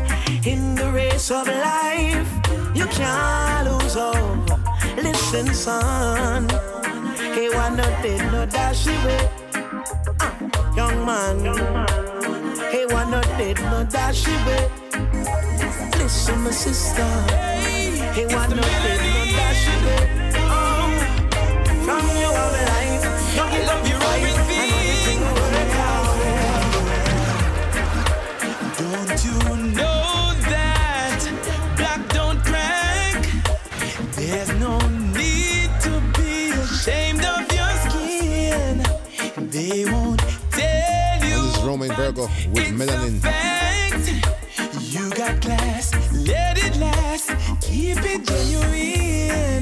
[0.45, 2.29] In the race of life,
[2.75, 4.49] you can't lose hope.
[4.97, 6.47] Listen, son.
[7.35, 9.29] He want no did no dash away.
[10.19, 10.31] Uh,
[10.75, 11.37] young man.
[12.71, 14.69] He want no did no dash away.
[15.97, 17.09] Listen, my sister.
[18.15, 20.03] He want no did no dash away.
[20.55, 20.89] Oh,
[21.85, 23.03] from your life,
[23.35, 25.21] don't give up your fight, and everything.
[28.77, 29.37] Don't you
[29.75, 29.92] know
[34.33, 38.81] There's no need to be ashamed of your skin.
[39.51, 41.43] They won't tell you.
[41.43, 43.19] This is Romain Virgo with Melanin.
[43.21, 44.09] fact.
[44.91, 45.93] You got class,
[46.25, 47.29] let it last.
[47.61, 49.61] Keep it genuine.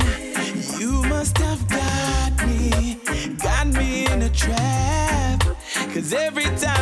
[0.80, 2.98] You must have got me,
[3.44, 5.44] got me in a trap.
[5.94, 6.81] Cause every time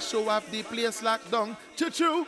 [0.00, 1.56] show off the place locked down.
[1.76, 2.26] Choo choo.